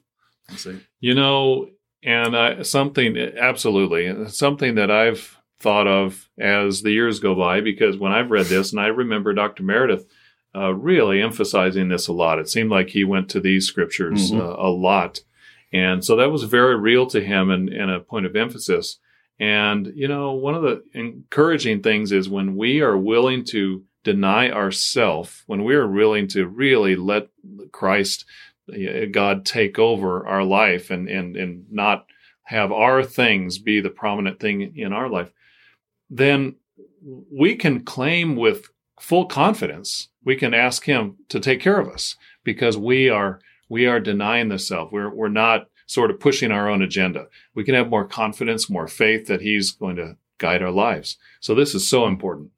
You 0.99 1.13
know, 1.13 1.69
and 2.03 2.35
uh, 2.35 2.63
something, 2.63 3.17
absolutely, 3.17 4.29
something 4.29 4.75
that 4.75 4.91
I've 4.91 5.37
thought 5.59 5.87
of 5.87 6.29
as 6.39 6.81
the 6.81 6.91
years 6.91 7.19
go 7.19 7.35
by, 7.35 7.61
because 7.61 7.97
when 7.97 8.11
I've 8.11 8.31
read 8.31 8.45
this, 8.45 8.71
and 8.71 8.79
I 8.79 8.87
remember 8.87 9.33
Dr. 9.33 9.63
Meredith 9.63 10.05
uh, 10.55 10.73
really 10.73 11.21
emphasizing 11.21 11.89
this 11.89 12.07
a 12.07 12.13
lot, 12.13 12.39
it 12.39 12.49
seemed 12.49 12.71
like 12.71 12.89
he 12.89 13.03
went 13.03 13.29
to 13.29 13.39
these 13.39 13.67
scriptures 13.67 14.31
mm-hmm. 14.31 14.41
uh, 14.41 14.67
a 14.67 14.69
lot. 14.69 15.21
And 15.73 16.05
so 16.05 16.15
that 16.15 16.31
was 16.31 16.43
very 16.43 16.77
real 16.77 17.05
to 17.07 17.21
him 17.21 17.49
and, 17.49 17.69
and 17.69 17.91
a 17.91 17.99
point 17.99 18.25
of 18.25 18.35
emphasis. 18.35 18.99
And, 19.39 19.91
you 19.95 20.07
know, 20.07 20.31
one 20.31 20.55
of 20.55 20.61
the 20.61 20.83
encouraging 20.93 21.81
things 21.81 22.11
is 22.11 22.29
when 22.29 22.55
we 22.55 22.81
are 22.81 22.97
willing 22.97 23.43
to 23.45 23.83
deny 24.03 24.49
ourself, 24.49 25.43
when 25.47 25.65
we 25.65 25.75
are 25.75 25.87
willing 25.87 26.27
to 26.29 26.47
really 26.47 26.95
let 26.95 27.27
Christ 27.71 28.23
God 29.11 29.45
take 29.45 29.77
over 29.77 30.25
our 30.25 30.43
life 30.43 30.89
and, 30.89 31.09
and, 31.09 31.35
and 31.35 31.65
not 31.69 32.05
have 32.43 32.71
our 32.71 33.03
things 33.03 33.57
be 33.57 33.81
the 33.81 33.89
prominent 33.89 34.39
thing 34.39 34.77
in 34.77 34.93
our 34.93 35.09
life, 35.09 35.31
then 36.09 36.55
we 37.31 37.55
can 37.55 37.83
claim 37.83 38.35
with 38.35 38.69
full 38.99 39.25
confidence, 39.25 40.09
we 40.25 40.35
can 40.35 40.53
ask 40.53 40.83
him 40.83 41.15
to 41.29 41.39
take 41.39 41.61
care 41.61 41.79
of 41.79 41.87
us 41.87 42.15
because 42.43 42.77
we 42.77 43.09
are, 43.09 43.39
we 43.69 43.85
are 43.85 43.99
denying 43.99 44.49
the 44.49 44.59
self. 44.59 44.91
We're, 44.91 45.13
we're 45.13 45.29
not 45.29 45.67
sort 45.87 46.11
of 46.11 46.19
pushing 46.19 46.51
our 46.51 46.69
own 46.69 46.81
agenda. 46.81 47.27
We 47.53 47.63
can 47.63 47.75
have 47.75 47.89
more 47.89 48.05
confidence, 48.05 48.69
more 48.69 48.87
faith 48.87 49.27
that 49.27 49.41
he's 49.41 49.71
going 49.71 49.95
to 49.97 50.17
guide 50.37 50.61
our 50.61 50.71
lives. 50.71 51.17
So 51.39 51.55
this 51.55 51.73
is 51.73 51.87
so 51.87 52.07
important. 52.07 52.51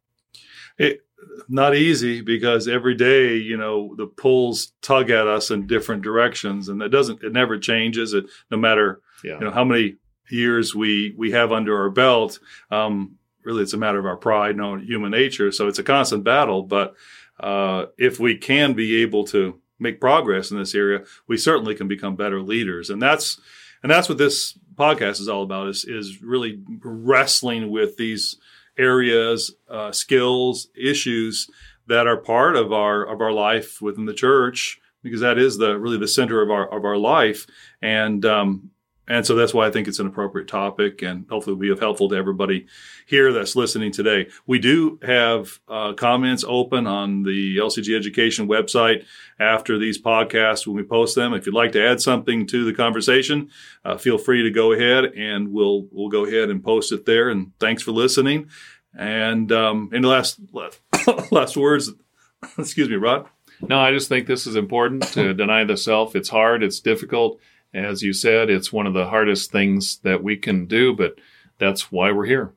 It, 0.77 1.01
not 1.49 1.75
easy 1.75 2.21
because 2.21 2.67
every 2.67 2.95
day, 2.95 3.35
you 3.35 3.57
know, 3.57 3.95
the 3.95 4.07
pulls 4.07 4.73
tug 4.81 5.09
at 5.09 5.27
us 5.27 5.51
in 5.51 5.67
different 5.67 6.01
directions, 6.01 6.69
and 6.69 6.81
it 6.81 6.89
doesn't. 6.89 7.23
It 7.23 7.33
never 7.33 7.57
changes. 7.57 8.13
It 8.13 8.25
no 8.49 8.57
matter 8.57 9.01
yeah. 9.23 9.33
you 9.33 9.45
know 9.45 9.51
how 9.51 9.63
many 9.63 9.95
years 10.29 10.75
we 10.75 11.13
we 11.17 11.31
have 11.31 11.51
under 11.51 11.79
our 11.79 11.89
belt. 11.89 12.39
Um, 12.71 13.17
really, 13.43 13.63
it's 13.63 13.73
a 13.73 13.77
matter 13.77 13.99
of 13.99 14.05
our 14.05 14.17
pride, 14.17 14.57
no 14.57 14.77
human 14.77 15.11
nature. 15.11 15.51
So 15.51 15.67
it's 15.67 15.79
a 15.79 15.83
constant 15.83 16.23
battle. 16.23 16.63
But 16.63 16.95
uh, 17.39 17.85
if 17.97 18.19
we 18.19 18.37
can 18.37 18.73
be 18.73 19.01
able 19.01 19.25
to 19.25 19.59
make 19.79 19.99
progress 20.01 20.51
in 20.51 20.57
this 20.57 20.75
area, 20.75 21.03
we 21.27 21.37
certainly 21.37 21.75
can 21.75 21.87
become 21.87 22.15
better 22.15 22.41
leaders, 22.41 22.89
and 22.89 23.01
that's 23.01 23.39
And 23.83 23.91
that's 23.91 24.09
what 24.09 24.17
this 24.17 24.57
podcast 24.75 25.19
is 25.21 25.27
all 25.27 25.43
about 25.43 25.69
is, 25.69 25.85
is 25.85 26.21
really 26.21 26.59
wrestling 26.83 27.69
with 27.69 27.97
these 27.97 28.37
areas, 28.75 29.55
uh, 29.69 29.91
skills, 29.91 30.69
issues 30.75 31.47
that 31.85 32.07
are 32.07 32.17
part 32.17 32.55
of 32.55 32.73
our, 32.73 33.05
of 33.05 33.21
our 33.21 33.31
life 33.31 33.81
within 33.81 34.05
the 34.05 34.15
church, 34.15 34.79
because 35.03 35.21
that 35.21 35.37
is 35.37 35.57
the 35.57 35.77
really 35.77 35.97
the 35.99 36.07
center 36.07 36.41
of 36.41 36.49
our, 36.49 36.67
of 36.75 36.85
our 36.85 36.97
life. 36.97 37.45
And, 37.81 38.25
um, 38.25 38.71
and 39.07 39.25
so 39.25 39.35
that's 39.35 39.53
why 39.53 39.65
I 39.65 39.71
think 39.71 39.87
it's 39.87 39.99
an 39.99 40.07
appropriate 40.07 40.49
topic 40.49 41.01
and 41.01 41.25
hopefully 41.29 41.55
will 41.55 41.75
be 41.75 41.79
helpful 41.79 42.09
to 42.09 42.15
everybody 42.15 42.67
here 43.05 43.31
that's 43.31 43.55
listening 43.55 43.93
today. 43.93 44.27
We 44.45 44.59
do 44.59 44.99
have 45.01 45.59
uh, 45.69 45.93
comments 45.93 46.43
open 46.45 46.87
on 46.87 47.23
the 47.23 47.57
LCG 47.57 47.95
Education 47.95 48.49
website 48.49 49.05
after 49.39 49.77
these 49.77 50.01
podcasts 50.01 50.67
when 50.67 50.75
we 50.75 50.83
post 50.83 51.15
them. 51.15 51.33
If 51.33 51.45
you'd 51.45 51.55
like 51.55 51.71
to 51.71 51.85
add 51.85 52.01
something 52.01 52.45
to 52.47 52.65
the 52.65 52.73
conversation, 52.73 53.49
uh, 53.85 53.97
feel 53.97 54.17
free 54.17 54.43
to 54.43 54.51
go 54.51 54.73
ahead 54.73 55.05
and 55.05 55.53
we'll, 55.53 55.87
we'll 55.91 56.09
go 56.09 56.25
ahead 56.25 56.49
and 56.49 56.61
post 56.61 56.91
it 56.91 57.05
there. 57.05 57.29
And 57.29 57.57
thanks 57.59 57.83
for 57.83 57.91
listening. 57.91 58.49
And 58.93 59.49
um, 59.53 59.89
any 59.93 60.05
last, 60.05 60.39
last 61.31 61.55
words? 61.55 61.93
Excuse 62.57 62.89
me, 62.89 62.95
Rod. 62.95 63.27
No, 63.61 63.79
I 63.79 63.91
just 63.91 64.09
think 64.09 64.27
this 64.27 64.45
is 64.45 64.55
important 64.55 65.03
to 65.13 65.33
deny 65.33 65.63
the 65.63 65.77
self. 65.77 66.15
It's 66.15 66.29
hard, 66.29 66.61
it's 66.61 66.79
difficult 66.79 67.39
as 67.77 68.01
you 68.01 68.13
said, 68.13 68.49
it's 68.49 68.73
one 68.73 68.87
of 68.87 68.93
the 68.93 69.07
hardest 69.07 69.51
things 69.51 69.99
that 69.99 70.23
we 70.23 70.37
can 70.37 70.65
do, 70.65 70.95
but 70.95 71.15
that's 71.57 71.91
why 71.91 72.11
we're 72.11 72.25
here. 72.25 72.53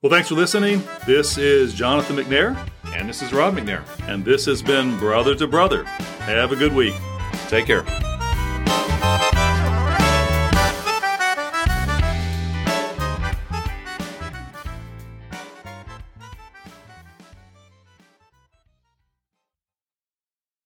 Well, 0.00 0.10
thanks 0.10 0.28
for 0.28 0.36
listening. 0.36 0.82
This 1.06 1.38
is 1.38 1.74
Jonathan 1.74 2.16
McNair. 2.16 2.56
And 2.94 3.08
this 3.08 3.20
is 3.20 3.32
Rod 3.32 3.54
McNair. 3.54 3.82
And 4.08 4.24
this 4.24 4.44
has 4.46 4.62
been 4.62 4.96
Brother 4.98 5.34
to 5.34 5.46
Brother. 5.46 5.84
Have 5.84 6.52
a 6.52 6.56
good 6.56 6.72
week. 6.72 6.94
Take 7.48 7.66
care. 7.66 7.84